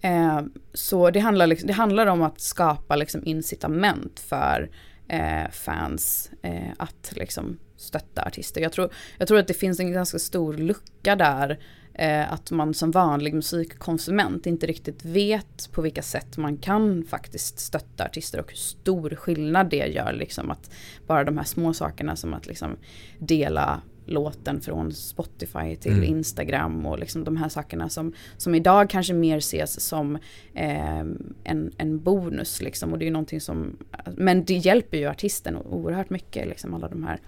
Ehm, 0.00 0.52
så 0.72 1.10
det 1.10 1.20
handlar, 1.20 1.46
liksom, 1.46 1.66
det 1.66 1.72
handlar 1.72 2.06
om 2.06 2.22
att 2.22 2.40
skapa 2.40 2.96
liksom 2.96 3.20
incitament 3.24 4.20
för 4.20 4.70
eh, 5.08 5.50
fans 5.50 6.30
eh, 6.42 6.72
att 6.76 7.12
liksom 7.16 7.58
stötta 7.76 8.22
artister. 8.22 8.60
Jag 8.60 8.72
tror, 8.72 8.90
jag 9.18 9.28
tror 9.28 9.38
att 9.38 9.48
det 9.48 9.54
finns 9.54 9.80
en 9.80 9.92
ganska 9.92 10.18
stor 10.18 10.54
lucka 10.54 11.16
där. 11.16 11.58
Eh, 11.94 12.32
att 12.32 12.50
man 12.50 12.74
som 12.74 12.90
vanlig 12.90 13.34
musikkonsument 13.34 14.46
inte 14.46 14.66
riktigt 14.66 15.04
vet 15.04 15.72
på 15.72 15.82
vilka 15.82 16.02
sätt 16.02 16.36
man 16.36 16.56
kan 16.56 17.04
faktiskt 17.04 17.58
stötta 17.58 18.04
artister 18.04 18.40
och 18.40 18.50
hur 18.50 18.56
stor 18.56 19.10
skillnad 19.10 19.70
det 19.70 19.86
gör. 19.86 20.12
Liksom 20.12 20.50
att 20.50 20.70
bara 21.06 21.24
de 21.24 21.38
här 21.38 21.44
små 21.44 21.74
sakerna 21.74 22.16
som 22.16 22.34
att 22.34 22.46
liksom 22.46 22.76
dela 23.18 23.82
låten 24.06 24.60
från 24.60 24.92
Spotify 24.92 25.76
till 25.76 25.92
mm. 25.92 26.04
Instagram 26.04 26.86
och 26.86 26.98
liksom 26.98 27.24
de 27.24 27.36
här 27.36 27.48
sakerna 27.48 27.88
som, 27.88 28.12
som 28.36 28.54
idag 28.54 28.90
kanske 28.90 29.14
mer 29.14 29.36
ses 29.36 29.80
som 29.80 30.16
eh, 30.54 30.98
en, 31.44 31.72
en 31.78 32.02
bonus 32.02 32.62
liksom. 32.62 32.92
Och 32.92 32.98
det 32.98 33.04
är 33.04 33.06
ju 33.06 33.12
någonting 33.12 33.40
som, 33.40 33.76
men 34.16 34.44
det 34.44 34.54
hjälper 34.54 34.98
ju 34.98 35.06
artisten 35.06 35.56
oerhört 35.56 36.10
mycket 36.10 36.48
liksom 36.48 36.74
alla 36.74 36.88
de 36.88 37.04
här 37.04 37.20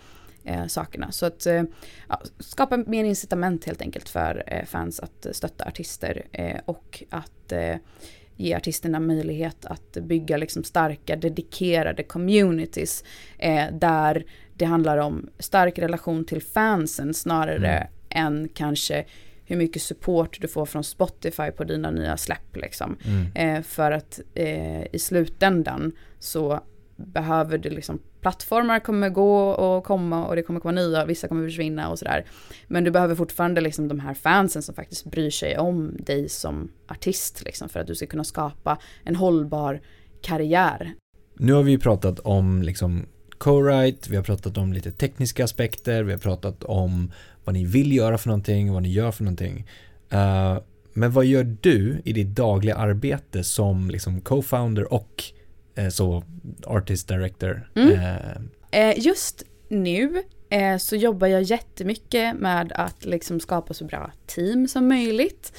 eh, 0.46 0.66
sakerna. 0.66 1.12
Så 1.12 1.26
att 1.26 1.46
eh, 1.46 1.62
skapa 2.38 2.76
mer 2.76 3.04
incitament 3.04 3.64
helt 3.64 3.82
enkelt 3.82 4.08
för 4.08 4.42
eh, 4.46 4.64
fans 4.64 5.00
att 5.00 5.26
stötta 5.32 5.64
artister 5.64 6.26
eh, 6.32 6.60
och 6.64 7.02
att 7.10 7.52
eh, 7.52 7.76
ge 8.36 8.54
artisterna 8.54 9.00
möjlighet 9.00 9.64
att 9.64 9.92
bygga 9.92 10.36
liksom 10.36 10.64
starka 10.64 11.16
dedikerade 11.16 12.02
communities 12.02 13.04
där 13.72 14.26
det 14.56 14.64
handlar 14.64 14.98
om 14.98 15.28
stark 15.38 15.78
relation 15.78 16.24
till 16.24 16.42
fansen 16.42 17.14
snarare 17.14 17.76
mm. 17.76 17.88
än 18.10 18.48
kanske 18.54 19.04
hur 19.44 19.56
mycket 19.56 19.82
support 19.82 20.38
du 20.40 20.48
får 20.48 20.66
från 20.66 20.84
Spotify 20.84 21.50
på 21.50 21.64
dina 21.64 21.90
nya 21.90 22.16
släpp. 22.16 22.56
Liksom. 22.56 22.96
Mm. 23.04 23.56
Eh, 23.56 23.62
för 23.62 23.92
att 23.92 24.20
eh, 24.34 24.94
i 24.94 24.98
slutändan 24.98 25.92
så 26.18 26.60
behöver 26.96 27.58
det 27.58 27.70
liksom, 27.70 27.98
plattformar 28.20 28.80
kommer 28.80 29.08
gå 29.08 29.50
och 29.50 29.84
komma 29.84 30.26
och 30.26 30.36
det 30.36 30.42
kommer 30.42 30.60
komma 30.60 30.72
nya, 30.72 31.04
vissa 31.04 31.28
kommer 31.28 31.46
försvinna 31.46 31.90
och 31.90 31.98
sådär. 31.98 32.24
Men 32.66 32.84
du 32.84 32.90
behöver 32.90 33.14
fortfarande 33.14 33.60
liksom 33.60 33.88
de 33.88 34.00
här 34.00 34.14
fansen 34.14 34.62
som 34.62 34.74
faktiskt 34.74 35.04
bryr 35.04 35.30
sig 35.30 35.58
om 35.58 35.96
dig 35.98 36.28
som 36.28 36.68
artist 36.88 37.44
liksom, 37.44 37.68
för 37.68 37.80
att 37.80 37.86
du 37.86 37.94
ska 37.94 38.06
kunna 38.06 38.24
skapa 38.24 38.78
en 39.04 39.16
hållbar 39.16 39.80
karriär. 40.22 40.94
Nu 41.34 41.52
har 41.52 41.62
vi 41.62 41.70
ju 41.70 41.78
pratat 41.78 42.20
om 42.20 42.62
liksom 42.62 43.06
co-write, 43.38 44.10
vi 44.10 44.16
har 44.16 44.22
pratat 44.22 44.58
om 44.58 44.72
lite 44.72 44.92
tekniska 44.92 45.44
aspekter, 45.44 46.02
vi 46.02 46.12
har 46.12 46.18
pratat 46.18 46.64
om 46.64 47.12
vad 47.44 47.54
ni 47.54 47.64
vill 47.64 47.92
göra 47.92 48.18
för 48.18 48.28
någonting, 48.28 48.72
vad 48.72 48.82
ni 48.82 48.92
gör 48.92 49.12
för 49.12 49.24
någonting. 49.24 49.66
Uh, 50.12 50.58
men 50.92 51.12
vad 51.12 51.24
gör 51.24 51.56
du 51.60 52.02
i 52.04 52.12
ditt 52.12 52.26
dagliga 52.26 52.74
arbete 52.74 53.44
som 53.44 53.90
liksom 53.90 54.20
co-founder 54.20 54.92
och 54.92 55.24
uh, 55.78 55.88
så 55.88 56.24
artist 56.64 57.08
director? 57.08 57.70
Mm. 57.74 57.92
Uh, 58.76 58.98
just 58.98 59.42
nu 59.68 60.22
så 60.80 60.96
jobbar 60.96 61.26
jag 61.26 61.42
jättemycket 61.42 62.36
med 62.36 62.72
att 62.72 63.04
liksom 63.04 63.40
skapa 63.40 63.74
så 63.74 63.84
bra 63.84 64.12
team 64.26 64.68
som 64.68 64.88
möjligt. 64.88 65.52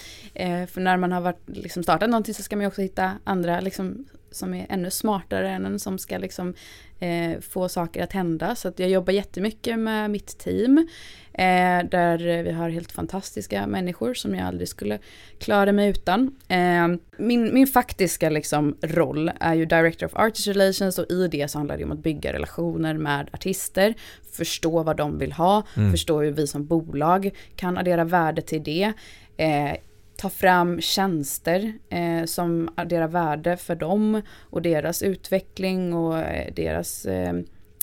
för 0.68 0.80
när 0.80 0.98
man 0.98 1.12
har 1.12 1.22
varit, 1.22 1.42
liksom 1.46 1.84
startat 1.84 2.10
någonting 2.10 2.34
så 2.34 2.44
ska 2.44 2.56
man 2.56 2.64
ju 2.64 2.68
också 2.68 2.82
hitta 2.82 3.12
andra 3.24 3.60
liksom, 3.60 4.06
som 4.32 4.54
är 4.54 4.66
ännu 4.70 4.92
smartare 4.92 5.50
än 5.50 5.66
en 5.66 5.80
som 5.80 5.98
ska 5.98 6.18
liksom 6.18 6.54
eh, 7.00 7.40
få 7.40 7.70
saker 7.70 8.04
att 8.04 8.14
hända. 8.14 8.56
Så 8.56 8.68
att 8.68 8.80
jag 8.80 8.90
jobbar 8.90 9.14
jättemycket 9.14 9.80
med 9.80 10.12
mitt 10.12 10.38
team. 10.38 10.88
Eh, 11.34 11.90
där 11.90 12.44
vi 12.44 12.52
har 12.52 12.70
helt 12.70 12.92
fantastiska 12.92 13.68
människor 13.68 14.14
som 14.14 14.36
jag 14.36 14.48
aldrig 14.48 14.68
skulle 14.68 15.00
klara 15.40 15.72
mig 15.72 15.90
utan. 15.90 16.36
Eh, 16.48 16.88
min, 17.18 17.54
min 17.54 17.68
faktiska 17.68 18.30
liksom, 18.30 18.78
roll 18.82 19.32
är 19.40 19.54
ju 19.54 19.66
Director 19.66 20.06
of 20.06 20.16
Artist 20.16 20.48
Relations 20.48 21.00
och 21.00 21.12
i 21.12 21.28
det 21.28 21.52
så 21.52 21.58
handlar 21.58 21.78
det 21.78 21.84
om 21.84 21.92
att 21.92 22.04
bygga 22.04 22.34
relationer 22.34 22.94
med 22.94 23.30
artister, 23.34 23.94
förstå 24.32 24.84
vad 24.84 24.98
de 24.98 25.18
vill 25.18 25.32
ha, 25.32 25.64
mm. 25.76 25.92
förstå 25.92 26.22
hur 26.22 26.32
vi 26.32 26.48
som 26.48 26.66
bolag 26.66 27.32
kan 27.56 27.78
addera 27.78 28.04
värde 28.04 28.42
till 28.42 28.64
det. 28.64 28.94
Eh, 29.38 29.78
ta 30.18 30.30
fram 30.30 30.82
tjänster 30.82 31.74
eh, 31.90 32.26
som 32.26 32.70
adderar 32.76 33.08
värde 33.08 33.58
för 33.58 33.76
dem 33.76 34.22
och 34.40 34.62
deras 34.62 35.02
utveckling 35.02 35.94
och 35.94 36.20
eh, 36.20 36.54
deras 36.54 37.06
eh, 37.06 37.34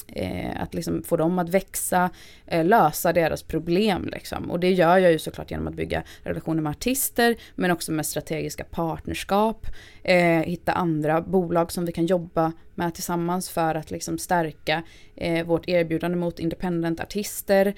eh, 0.08 0.62
att 0.62 0.74
liksom 0.74 1.02
få 1.02 1.16
dem 1.16 1.38
att 1.38 1.48
växa, 1.48 2.10
eh, 2.46 2.64
lösa 2.64 3.12
deras 3.12 3.42
problem. 3.42 4.08
Liksom. 4.12 4.50
Och 4.50 4.60
det 4.60 4.72
gör 4.72 4.98
jag 4.98 5.12
ju 5.12 5.18
såklart 5.18 5.50
genom 5.50 5.68
att 5.68 5.74
bygga 5.74 6.02
relationer 6.22 6.62
med 6.62 6.70
artister, 6.70 7.36
men 7.54 7.70
också 7.70 7.92
med 7.92 8.06
strategiska 8.06 8.64
partnerskap, 8.64 9.66
eh, 10.02 10.40
hitta 10.40 10.72
andra 10.72 11.20
bolag 11.20 11.72
som 11.72 11.84
vi 11.84 11.92
kan 11.92 12.06
jobba 12.06 12.52
med 12.74 12.94
tillsammans 12.94 13.50
för 13.50 13.74
att 13.74 13.90
liksom 13.90 14.18
stärka 14.18 14.82
eh, 15.16 15.46
vårt 15.46 15.68
erbjudande 15.68 16.16
mot 16.16 16.38
independent 16.38 17.00
artister 17.00 17.74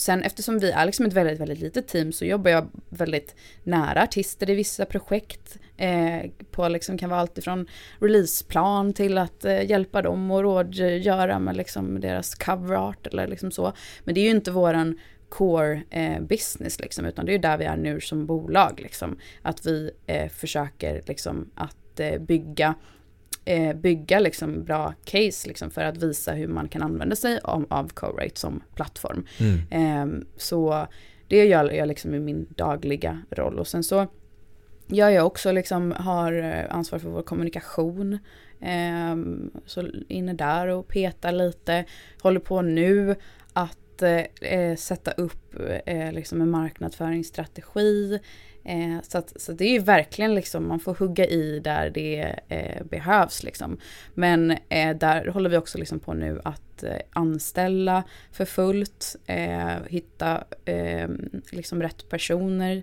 sen 0.00 0.22
eftersom 0.22 0.58
vi 0.58 0.70
är 0.70 0.86
liksom 0.86 1.06
ett 1.06 1.12
väldigt, 1.12 1.40
väldigt 1.40 1.58
litet 1.58 1.88
team 1.88 2.12
så 2.12 2.24
jobbar 2.24 2.50
jag 2.50 2.68
väldigt 2.88 3.34
nära 3.62 4.02
artister 4.02 4.50
i 4.50 4.54
vissa 4.54 4.84
projekt. 4.84 5.58
Eh, 5.76 6.30
på 6.50 6.68
liksom 6.68 6.98
kan 6.98 7.10
vara 7.10 7.20
allt 7.20 7.38
ifrån 7.38 7.66
releaseplan 7.98 8.92
till 8.92 9.18
att 9.18 9.44
eh, 9.44 9.70
hjälpa 9.70 10.02
dem 10.02 10.30
och 10.30 10.42
rådgöra 10.42 11.38
med 11.38 11.56
liksom 11.56 12.00
deras 12.00 12.34
cover 12.34 12.76
art 12.76 13.06
eller 13.06 13.26
liksom 13.26 13.50
så. 13.50 13.72
Men 14.04 14.14
det 14.14 14.20
är 14.20 14.24
ju 14.24 14.30
inte 14.30 14.50
våran 14.50 14.98
core 15.28 15.82
eh, 15.90 16.20
business 16.20 16.80
liksom, 16.80 17.04
utan 17.04 17.26
det 17.26 17.32
är 17.32 17.34
ju 17.34 17.38
där 17.38 17.58
vi 17.58 17.64
är 17.64 17.76
nu 17.76 18.00
som 18.00 18.26
bolag 18.26 18.80
liksom. 18.82 19.18
Att 19.42 19.66
vi 19.66 19.90
eh, 20.06 20.28
försöker 20.28 21.02
liksom 21.06 21.50
att 21.54 22.00
eh, 22.00 22.18
bygga 22.18 22.74
eh, 23.50 23.76
bygga 23.76 24.20
liksom 24.20 24.64
bra 24.64 24.94
case 25.04 25.48
liksom 25.48 25.70
för 25.70 25.84
att 25.84 25.96
visa 25.96 26.32
hur 26.32 26.48
man 26.48 26.68
kan 26.68 26.82
använda 26.82 27.16
sig 27.16 27.40
av, 27.44 27.66
av 27.70 27.88
Co-Rate 27.88 28.40
som 28.40 28.62
plattform. 28.74 29.26
Mm. 29.38 29.60
Eh, 29.70 30.26
så 30.36 30.86
det 31.28 31.44
gör 31.44 31.70
jag 31.70 31.88
liksom 31.88 32.14
i 32.14 32.20
min 32.20 32.46
dagliga 32.56 33.22
roll 33.30 33.58
och 33.58 33.66
sen 33.66 33.84
så 33.84 34.06
gör 34.86 35.08
jag 35.08 35.26
också 35.26 35.52
liksom 35.52 35.92
har 35.92 36.32
eh, 36.32 36.74
ansvar 36.74 36.98
för 36.98 37.08
vår 37.08 37.22
kommunikation. 37.22 38.18
Eh, 38.60 39.16
så 39.66 39.86
inne 40.08 40.32
där 40.32 40.66
och 40.66 40.88
petar 40.88 41.32
lite. 41.32 41.84
Håller 42.22 42.40
på 42.40 42.62
nu 42.62 43.16
att 43.52 43.76
att 44.02 44.32
eh, 44.40 44.76
sätta 44.76 45.10
upp 45.10 45.54
eh, 45.86 46.12
liksom 46.12 46.40
en 46.40 46.50
marknadsföringsstrategi. 46.50 48.20
Eh, 48.64 49.02
så, 49.02 49.18
att, 49.18 49.40
så 49.40 49.52
det 49.52 49.64
är 49.64 49.72
ju 49.72 49.78
verkligen 49.78 50.34
liksom, 50.34 50.68
man 50.68 50.80
får 50.80 50.94
hugga 50.94 51.26
i 51.26 51.60
där 51.60 51.90
det 51.90 52.36
eh, 52.48 52.84
behövs 52.84 53.42
liksom. 53.42 53.78
Men 54.14 54.50
eh, 54.50 54.96
där 54.96 55.26
håller 55.26 55.50
vi 55.50 55.56
också 55.56 55.78
liksom 55.78 56.00
på 56.00 56.14
nu 56.14 56.40
att 56.44 56.82
eh, 56.82 56.96
anställa 57.12 58.04
för 58.32 58.44
fullt, 58.44 59.16
eh, 59.26 59.76
hitta 59.88 60.44
ehm, 60.64 61.42
liksom 61.50 61.82
rätt 61.82 62.08
personer. 62.08 62.82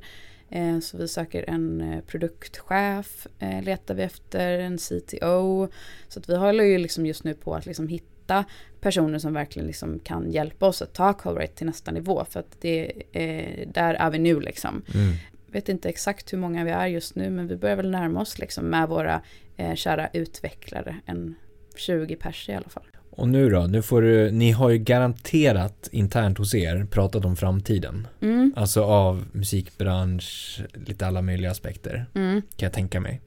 Eh, 0.50 0.80
så 0.80 0.98
vi 0.98 1.08
söker 1.08 1.50
en 1.50 1.82
eh, 1.82 2.02
produktchef, 2.02 3.28
letar 3.62 3.96
vi 3.96 4.04
efter 4.04 4.60
en 4.60 4.78
CTO. 4.78 5.68
Så 6.08 6.20
att 6.20 6.30
vi 6.30 6.36
håller 6.36 6.64
ju 6.64 6.78
liksom 6.78 7.06
just 7.06 7.24
nu 7.24 7.34
på 7.34 7.56
att 7.56 7.66
liksom 7.66 7.88
hitta 7.88 8.18
hitta 8.28 8.46
personer 8.82 9.20
som 9.20 9.34
verkligen 9.34 9.68
liksom 9.68 10.00
kan 10.00 10.32
hjälpa 10.32 10.66
oss 10.66 10.82
att 10.82 10.94
ta 10.94 11.14
Colrate 11.14 11.54
till 11.54 11.66
nästa 11.66 11.92
nivå. 11.92 12.26
För 12.30 12.40
att 12.40 12.62
det, 12.62 12.92
eh, 13.12 13.68
där 13.68 13.94
är 13.94 14.10
vi 14.10 14.20
nu 14.20 14.40
liksom. 14.40 14.82
Mm. 14.94 15.14
Vet 15.52 15.70
inte 15.70 15.90
exakt 15.90 16.34
hur 16.34 16.38
många 16.38 16.64
vi 16.64 16.72
är 16.72 16.88
just 16.88 17.16
nu 17.16 17.30
men 17.30 17.48
vi 17.48 17.56
börjar 17.56 17.76
väl 17.76 17.92
närma 17.92 18.22
oss 18.22 18.40
liksom 18.40 18.66
med 18.66 18.90
våra 18.90 19.22
eh, 19.58 19.76
kära 19.76 20.10
utvecklare. 20.14 20.96
En 21.06 21.36
20 21.76 22.16
pers 22.16 22.50
i 22.50 22.54
alla 22.54 22.70
fall. 22.70 22.84
Och 23.18 23.30
nu 23.30 23.50
då, 23.50 23.62
nu 23.62 23.82
får 23.82 24.02
du, 24.02 24.32
ni 24.32 24.52
har 24.52 24.70
ju 24.70 24.78
garanterat 24.78 25.90
internt 25.92 26.38
hos 26.38 26.56
er 26.56 26.86
pratat 26.92 27.26
om 27.26 27.36
framtiden. 27.36 28.08
Mm. 28.22 28.54
Alltså 28.56 28.84
av 28.84 29.26
musikbransch, 29.32 30.62
lite 30.74 31.08
alla 31.08 31.22
möjliga 31.22 31.52
aspekter. 31.52 32.06
Mm. 32.16 32.42
Kan 32.42 32.66
jag 32.66 32.74
tänka 32.74 33.00
mig. 33.00 33.22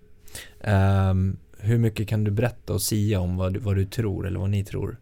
Um, 0.60 1.36
hur 1.58 1.78
mycket 1.78 2.08
kan 2.08 2.24
du 2.24 2.30
berätta 2.30 2.72
och 2.72 2.82
sia 2.82 3.20
om 3.20 3.36
vad, 3.36 3.56
vad 3.56 3.76
du 3.76 3.84
tror 3.84 4.26
eller 4.26 4.40
vad 4.40 4.50
ni 4.50 4.64
tror? 4.64 4.96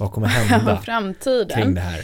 Vad 0.00 0.12
kommer 0.12 0.26
hända 0.48 0.76
Framtiden. 0.76 1.62
kring 1.62 1.74
det 1.74 1.80
här? 1.80 2.02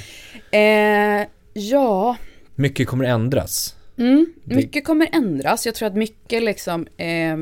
Eh, 0.50 1.26
ja. 1.52 2.16
Mycket 2.54 2.88
kommer 2.88 3.04
ändras. 3.04 3.76
Mm, 3.96 4.26
mycket 4.44 4.84
kommer 4.84 5.08
ändras. 5.12 5.66
Jag 5.66 5.74
tror 5.74 5.86
att 5.86 5.96
mycket 5.96 6.42
liksom 6.42 6.86
eh, 6.96 7.36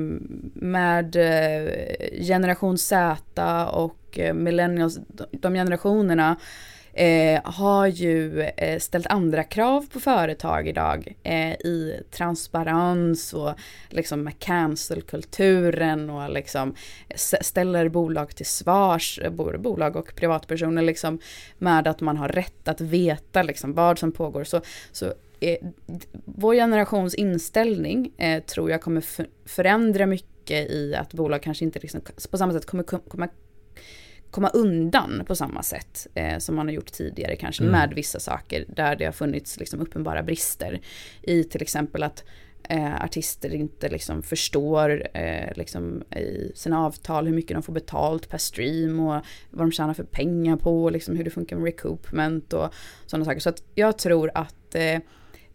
med 0.54 1.16
eh, 1.16 2.24
generation 2.24 2.78
Z 2.78 3.66
och 3.66 4.18
eh, 4.18 4.34
millennials, 4.34 4.98
de 5.32 5.54
generationerna 5.54 6.36
eh, 6.92 7.40
har 7.44 7.86
ju 7.86 8.42
eh, 8.42 8.78
ställt 8.78 9.06
andra 9.06 9.44
krav 9.44 9.86
på 9.92 10.00
företag 10.00 10.68
idag 10.68 11.14
eh, 11.22 11.52
i 11.52 12.02
transparens 12.10 13.32
och 13.32 13.54
liksom 13.88 14.22
med 14.22 14.38
cancelkulturen 14.38 16.10
och 16.10 16.30
liksom 16.30 16.74
ställer 17.40 17.88
bolag 17.88 18.36
till 18.36 18.46
svars, 18.46 19.20
både 19.30 19.58
bolag 19.58 19.96
och 19.96 20.14
privatpersoner 20.14 20.82
liksom 20.82 21.18
med 21.58 21.88
att 21.88 22.00
man 22.00 22.16
har 22.16 22.28
rätt 22.28 22.68
att 22.68 22.80
veta 22.80 23.42
liksom 23.42 23.74
vad 23.74 23.98
som 23.98 24.12
pågår. 24.12 24.44
Så, 24.44 24.60
så 24.92 25.12
eh, 25.40 25.68
vår 26.24 26.54
generations 26.54 27.14
inställning 27.14 28.12
eh, 28.16 28.42
tror 28.42 28.70
jag 28.70 28.82
kommer 28.82 29.04
förändra 29.48 30.06
mycket 30.06 30.70
i 30.70 30.94
att 30.94 31.14
bolag 31.14 31.42
kanske 31.42 31.64
inte 31.64 31.78
liksom, 31.78 32.00
på 32.30 32.38
samma 32.38 32.52
sätt 32.52 32.66
kommer 32.66 32.84
komma 32.84 33.28
komma 34.30 34.48
undan 34.48 35.22
på 35.26 35.36
samma 35.36 35.62
sätt 35.62 36.06
eh, 36.14 36.38
som 36.38 36.56
man 36.56 36.66
har 36.66 36.72
gjort 36.72 36.92
tidigare 36.92 37.36
kanske 37.36 37.62
mm. 37.62 37.72
med 37.72 37.92
vissa 37.94 38.20
saker 38.20 38.64
där 38.68 38.96
det 38.96 39.04
har 39.04 39.12
funnits 39.12 39.58
liksom 39.58 39.80
uppenbara 39.80 40.22
brister 40.22 40.80
i 41.22 41.44
till 41.44 41.62
exempel 41.62 42.02
att 42.02 42.24
eh, 42.68 43.04
artister 43.04 43.54
inte 43.54 43.88
liksom 43.88 44.22
förstår 44.22 45.08
eh, 45.14 45.52
liksom 45.56 46.02
i 46.02 46.52
sina 46.54 46.86
avtal 46.86 47.26
hur 47.26 47.34
mycket 47.34 47.56
de 47.56 47.62
får 47.62 47.72
betalt 47.72 48.28
per 48.28 48.38
stream 48.38 49.00
och 49.00 49.24
vad 49.50 49.66
de 49.66 49.72
tjänar 49.72 49.94
för 49.94 50.04
pengar 50.04 50.56
på 50.56 50.84
och 50.84 50.92
liksom 50.92 51.16
hur 51.16 51.24
det 51.24 51.30
funkar 51.30 51.56
med 51.56 51.64
recoupment 51.64 52.52
och 52.52 52.74
sådana 53.06 53.24
saker. 53.24 53.40
Så 53.40 53.48
att 53.48 53.62
jag 53.74 53.98
tror 53.98 54.30
att 54.34 54.74
eh, 54.74 54.98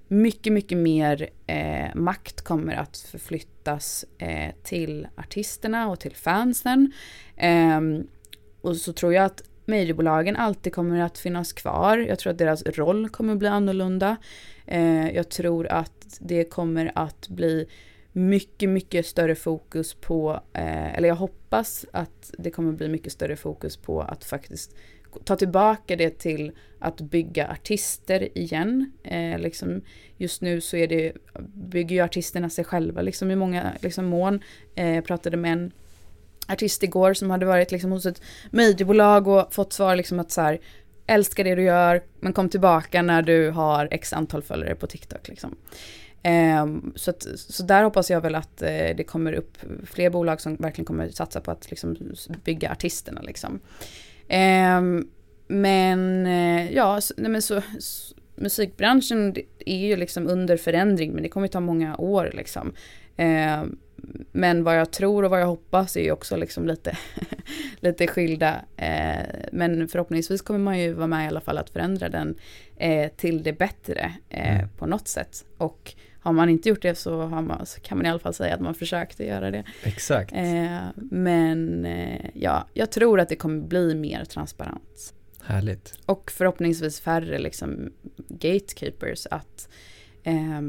mycket, 0.08 0.54
mycket 0.54 0.78
mer 0.78 1.30
eh, 1.48 1.96
makt 1.96 2.41
kommer 2.41 2.76
att 2.76 2.98
förflyttas 2.98 4.06
eh, 4.18 4.54
till 4.63 5.08
artisterna 5.15 5.89
och 5.89 6.00
till 6.00 6.15
fansen. 6.15 6.91
Eh, 7.38 7.82
och 8.62 8.78
så 8.78 8.94
tror 8.94 9.13
jag 9.13 9.26
att 9.26 9.44
mediebolagen 9.65 10.36
alltid 10.36 10.74
kommer 10.74 11.00
att 11.00 11.18
finnas 11.18 11.54
kvar. 11.54 11.98
Jag 11.98 12.20
tror 12.20 12.32
att 12.32 12.38
deras 12.38 12.63
roll 12.63 13.10
kommer 13.10 13.36
bli 13.36 13.48
annorlunda. 13.48 14.18
Eh, 14.65 15.10
jag 15.10 15.30
tror 15.30 15.68
att 15.68 16.18
det 16.20 16.44
kommer 16.44 16.91
att 16.96 17.28
bli 17.30 17.68
mycket, 18.12 18.70
mycket 18.70 19.06
större 19.06 19.36
fokus 19.36 19.94
på, 19.94 20.39
eh, 20.54 20.96
eller 20.96 21.08
jag 21.08 21.15
hoppas 21.15 21.86
att 21.91 22.34
det 22.38 22.52
kommer 22.52 22.72
bli 22.72 22.89
mycket 22.89 23.12
större 23.12 23.36
fokus 23.36 23.78
på 23.78 24.02
att 24.02 24.26
faktiskt 24.26 24.76
ta 25.23 25.36
tillbaka 25.36 25.95
det 25.95 26.19
till 26.19 26.51
att 26.80 27.01
bygga 27.01 27.47
artister 27.47 28.38
igen. 28.38 28.91
Eh, 29.04 29.39
liksom, 29.39 29.82
just 30.17 30.41
nu 30.41 30.62
så 30.62 30.78
är 30.78 30.88
det, 30.88 31.13
bygger 31.54 31.95
ju 31.95 32.01
artisterna 32.01 32.49
sig 32.49 32.65
själva 32.65 33.01
liksom, 33.01 33.32
i 33.32 33.36
många 33.36 33.71
liksom, 33.82 34.06
mån. 34.06 34.39
Eh, 34.75 34.95
jag 34.95 35.06
pratade 35.06 35.38
med 35.38 35.51
en 35.51 35.71
artist 36.47 36.84
igår 36.84 37.13
som 37.13 37.30
hade 37.30 37.45
varit 37.45 37.71
liksom 37.71 37.91
hos 37.91 38.06
ett 38.06 38.21
mediebolag 38.51 39.28
och 39.28 39.54
fått 39.54 39.73
svar 39.73 39.95
liksom 39.95 40.19
att 40.19 40.32
så 40.32 40.41
här, 40.41 40.60
älskar 41.08 41.43
det 41.43 41.56
du 41.56 41.63
gör, 41.63 42.04
men 42.19 42.34
kom 42.34 42.49
tillbaka 42.49 43.01
när 43.01 43.21
du 43.21 43.49
har 43.49 43.88
x 43.91 44.13
antal 44.13 44.41
följare 44.41 44.75
på 44.75 44.88
TikTok 44.88 45.28
liksom. 45.28 45.56
Eh, 46.23 46.65
så, 46.95 47.10
att, 47.10 47.28
så 47.36 47.63
där 47.63 47.84
hoppas 47.84 48.10
jag 48.10 48.21
väl 48.21 48.36
att 48.36 48.62
eh, 48.62 48.95
det 48.97 49.08
kommer 49.08 49.34
upp 49.34 49.58
fler 49.84 50.10
bolag 50.10 50.41
som 50.41 50.56
verkligen 50.56 50.86
kommer 50.86 51.10
satsa 51.10 51.41
på 51.41 51.51
att 51.51 51.69
liksom, 51.69 51.97
bygga 52.43 52.71
artisterna 52.71 53.21
liksom. 53.21 53.60
Um, 54.30 55.08
men 55.48 56.26
uh, 56.28 56.74
ja, 56.74 57.00
nej, 57.18 57.32
men 57.32 57.42
så, 57.42 57.62
så, 57.80 58.16
musikbranschen 58.36 59.36
är 59.66 59.88
ju 59.88 59.96
liksom 59.96 60.28
under 60.28 60.58
förändring 60.58 61.12
men 61.12 61.24
det 61.24 61.30
kommer 61.30 61.48
ta 61.48 61.60
många 61.60 61.98
år 61.98 62.32
liksom. 62.34 62.74
Um, 63.18 63.78
men 64.32 64.64
vad 64.64 64.80
jag 64.80 64.92
tror 64.92 65.24
och 65.24 65.30
vad 65.30 65.42
jag 65.42 65.48
hoppas 65.48 65.98
är 65.98 66.02
ju 66.02 66.12
också 66.12 66.36
liksom 66.36 66.68
lite, 66.68 66.98
lite 67.80 68.08
skilda. 68.08 68.62
Eh, 68.78 69.26
men 69.52 69.88
förhoppningsvis 69.88 70.42
kommer 70.42 70.60
man 70.60 70.80
ju 70.80 70.94
vara 70.94 71.08
med 71.08 71.26
i 71.26 71.28
alla 71.28 71.42
fall 71.42 71.58
att 71.58 71.70
förändra 71.70 72.10
den 72.10 72.36
eh, 72.78 73.12
till 73.12 73.44
det 73.44 73.54
bättre 73.54 74.14
eh, 74.30 74.56
mm. 74.56 74.70
på 74.78 74.86
något 74.86 75.08
sätt. 75.08 75.46
Och 75.58 75.94
har 76.26 76.34
man 76.34 76.50
inte 76.50 76.70
gjort 76.70 76.82
det 76.82 76.96
så, 76.96 77.28
man, 77.28 77.66
så, 77.66 77.82
kan 77.82 77.98
man 77.98 78.06
i 78.06 78.10
alla 78.10 78.20
fall 78.20 78.34
säga 78.34 78.56
att 78.56 78.62
man 78.62 78.76
försökte 78.76 79.26
göra 79.26 79.52
det. 79.52 79.64
Exakt. 79.84 80.34
Eh, 80.34 80.80
men 80.96 81.86
eh, 81.86 82.30
ja, 82.34 82.68
jag 82.74 82.92
tror 82.92 83.20
att 83.20 83.30
det 83.30 83.36
kommer 83.36 83.68
bli 83.68 83.96
mer 83.96 84.26
transparent. 84.26 85.14
Härligt. 85.44 86.00
Och 86.06 86.32
förhoppningsvis 86.32 87.00
färre 87.00 87.40
liksom 87.40 87.92
gatekeepers 88.28 89.28
att 89.32 89.70
eh, 90.24 90.62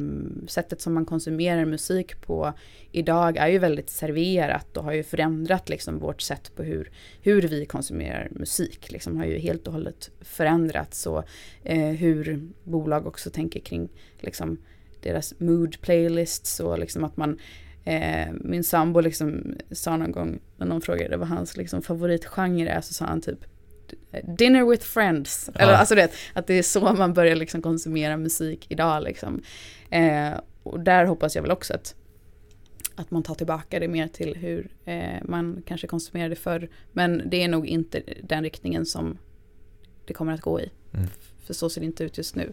sättet 0.46 0.80
som 0.80 0.94
man 0.94 1.04
konsumerar 1.04 1.64
musik 1.64 2.20
på 2.20 2.52
idag 2.92 3.36
är 3.36 3.48
ju 3.48 3.58
väldigt 3.58 3.90
serverat 3.90 4.76
och 4.76 4.84
har 4.84 4.92
ju 4.92 5.02
förändrat 5.02 5.68
liksom 5.68 5.98
vårt 5.98 6.22
sätt 6.22 6.52
på 6.56 6.62
hur, 6.62 6.90
hur 7.22 7.42
vi 7.42 7.66
konsumerar 7.66 8.28
musik. 8.30 8.92
Liksom 8.92 9.16
har 9.16 9.24
ju 9.24 9.38
helt 9.38 9.66
och 9.66 9.72
hållet 9.72 10.10
förändrats 10.20 11.06
och 11.06 11.24
eh, 11.64 11.90
hur 11.90 12.48
bolag 12.64 13.06
också 13.06 13.30
tänker 13.30 13.60
kring 13.60 13.88
liksom, 14.20 14.58
deras 15.06 15.34
mood 15.38 15.80
playlists 15.80 16.60
och 16.60 16.78
liksom 16.78 17.04
att 17.04 17.16
man 17.16 17.38
eh, 17.84 18.28
min 18.40 18.64
sambo 18.64 19.00
liksom 19.00 19.54
sa 19.70 19.96
någon 19.96 20.12
gång 20.12 20.38
när 20.56 20.66
någon 20.66 20.80
frågade 20.80 21.16
vad 21.16 21.28
hans 21.28 21.56
liksom, 21.56 21.82
favoritgenre 21.82 22.70
är 22.70 22.80
så 22.80 22.94
sa 22.94 23.04
han 23.04 23.20
typ 23.20 23.38
Dinner 24.38 24.64
with 24.70 24.84
friends. 24.84 25.50
Ja. 25.54 25.60
Eller, 25.60 25.72
alltså 25.72 25.94
det, 25.94 26.10
att 26.32 26.46
det 26.46 26.54
är 26.54 26.62
så 26.62 26.92
man 26.92 27.14
börjar 27.14 27.36
liksom 27.36 27.62
konsumera 27.62 28.16
musik 28.16 28.66
idag. 28.68 29.02
Liksom. 29.02 29.42
Eh, 29.90 30.32
och 30.62 30.80
där 30.80 31.04
hoppas 31.04 31.34
jag 31.34 31.42
väl 31.42 31.50
också 31.50 31.74
att, 31.74 31.94
att 32.94 33.10
man 33.10 33.22
tar 33.22 33.34
tillbaka 33.34 33.80
det 33.80 33.88
mer 33.88 34.08
till 34.08 34.36
hur 34.36 34.68
eh, 34.84 35.22
man 35.22 35.62
kanske 35.66 35.86
konsumerade 35.86 36.36
förr. 36.36 36.68
Men 36.92 37.22
det 37.26 37.42
är 37.42 37.48
nog 37.48 37.66
inte 37.66 38.02
den 38.22 38.42
riktningen 38.42 38.86
som 38.86 39.18
det 40.06 40.14
kommer 40.14 40.32
att 40.32 40.40
gå 40.40 40.60
i. 40.60 40.70
Mm. 40.94 41.06
För 41.44 41.54
så 41.54 41.70
ser 41.70 41.80
det 41.80 41.86
inte 41.86 42.04
ut 42.04 42.18
just 42.18 42.36
nu. 42.36 42.52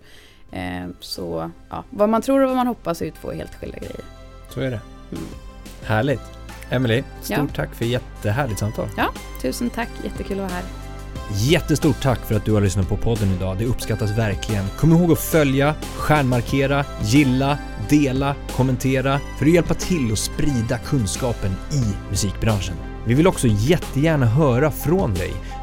Eh, 0.54 0.88
så 1.00 1.52
ja, 1.70 1.84
vad 1.90 2.10
man 2.10 2.22
tror 2.22 2.42
och 2.42 2.48
vad 2.48 2.58
man 2.58 2.68
hoppas 2.68 3.02
är 3.02 3.06
ju 3.06 3.12
två 3.12 3.32
helt 3.32 3.56
skilda 3.56 3.78
grejer. 3.78 4.02
Så 4.50 4.60
är 4.60 4.72
det. 4.72 4.80
Mm. 5.12 5.24
Härligt. 5.84 6.22
Emelie, 6.70 7.04
stort 7.22 7.38
ja. 7.38 7.48
tack 7.56 7.76
för 7.76 7.86
jättehärligt 7.86 8.60
samtal. 8.60 8.88
Ja, 8.98 9.10
tusen 9.42 9.70
tack. 9.70 9.90
Jättekul 10.04 10.40
att 10.40 10.52
vara 10.52 10.54
här. 10.54 10.64
Jättestort 11.36 12.02
tack 12.02 12.20
för 12.20 12.36
att 12.36 12.46
du 12.46 12.54
har 12.54 12.62
lyssnat 12.62 12.90
på 12.90 12.98
podden 12.98 13.34
idag. 13.38 13.58
Det 13.58 13.66
uppskattas 13.66 14.18
verkligen. 14.18 14.66
Kom 14.78 14.92
ihåg 14.92 15.12
att 15.12 15.20
följa, 15.20 15.76
stjärnmarkera, 15.96 16.86
gilla, 17.02 17.58
dela, 17.90 18.36
kommentera 18.56 19.20
för 19.38 19.46
att 19.46 19.52
hjälpa 19.52 19.74
till 19.74 20.12
att 20.12 20.20
sprida 20.20 20.78
kunskapen 20.78 21.52
i 21.52 22.10
musikbranschen. 22.10 22.76
Vi 23.06 23.14
vill 23.14 23.28
också 23.28 23.48
jättegärna 23.48 24.26
höra 24.26 24.72
från 24.72 25.14
dig. 25.14 25.34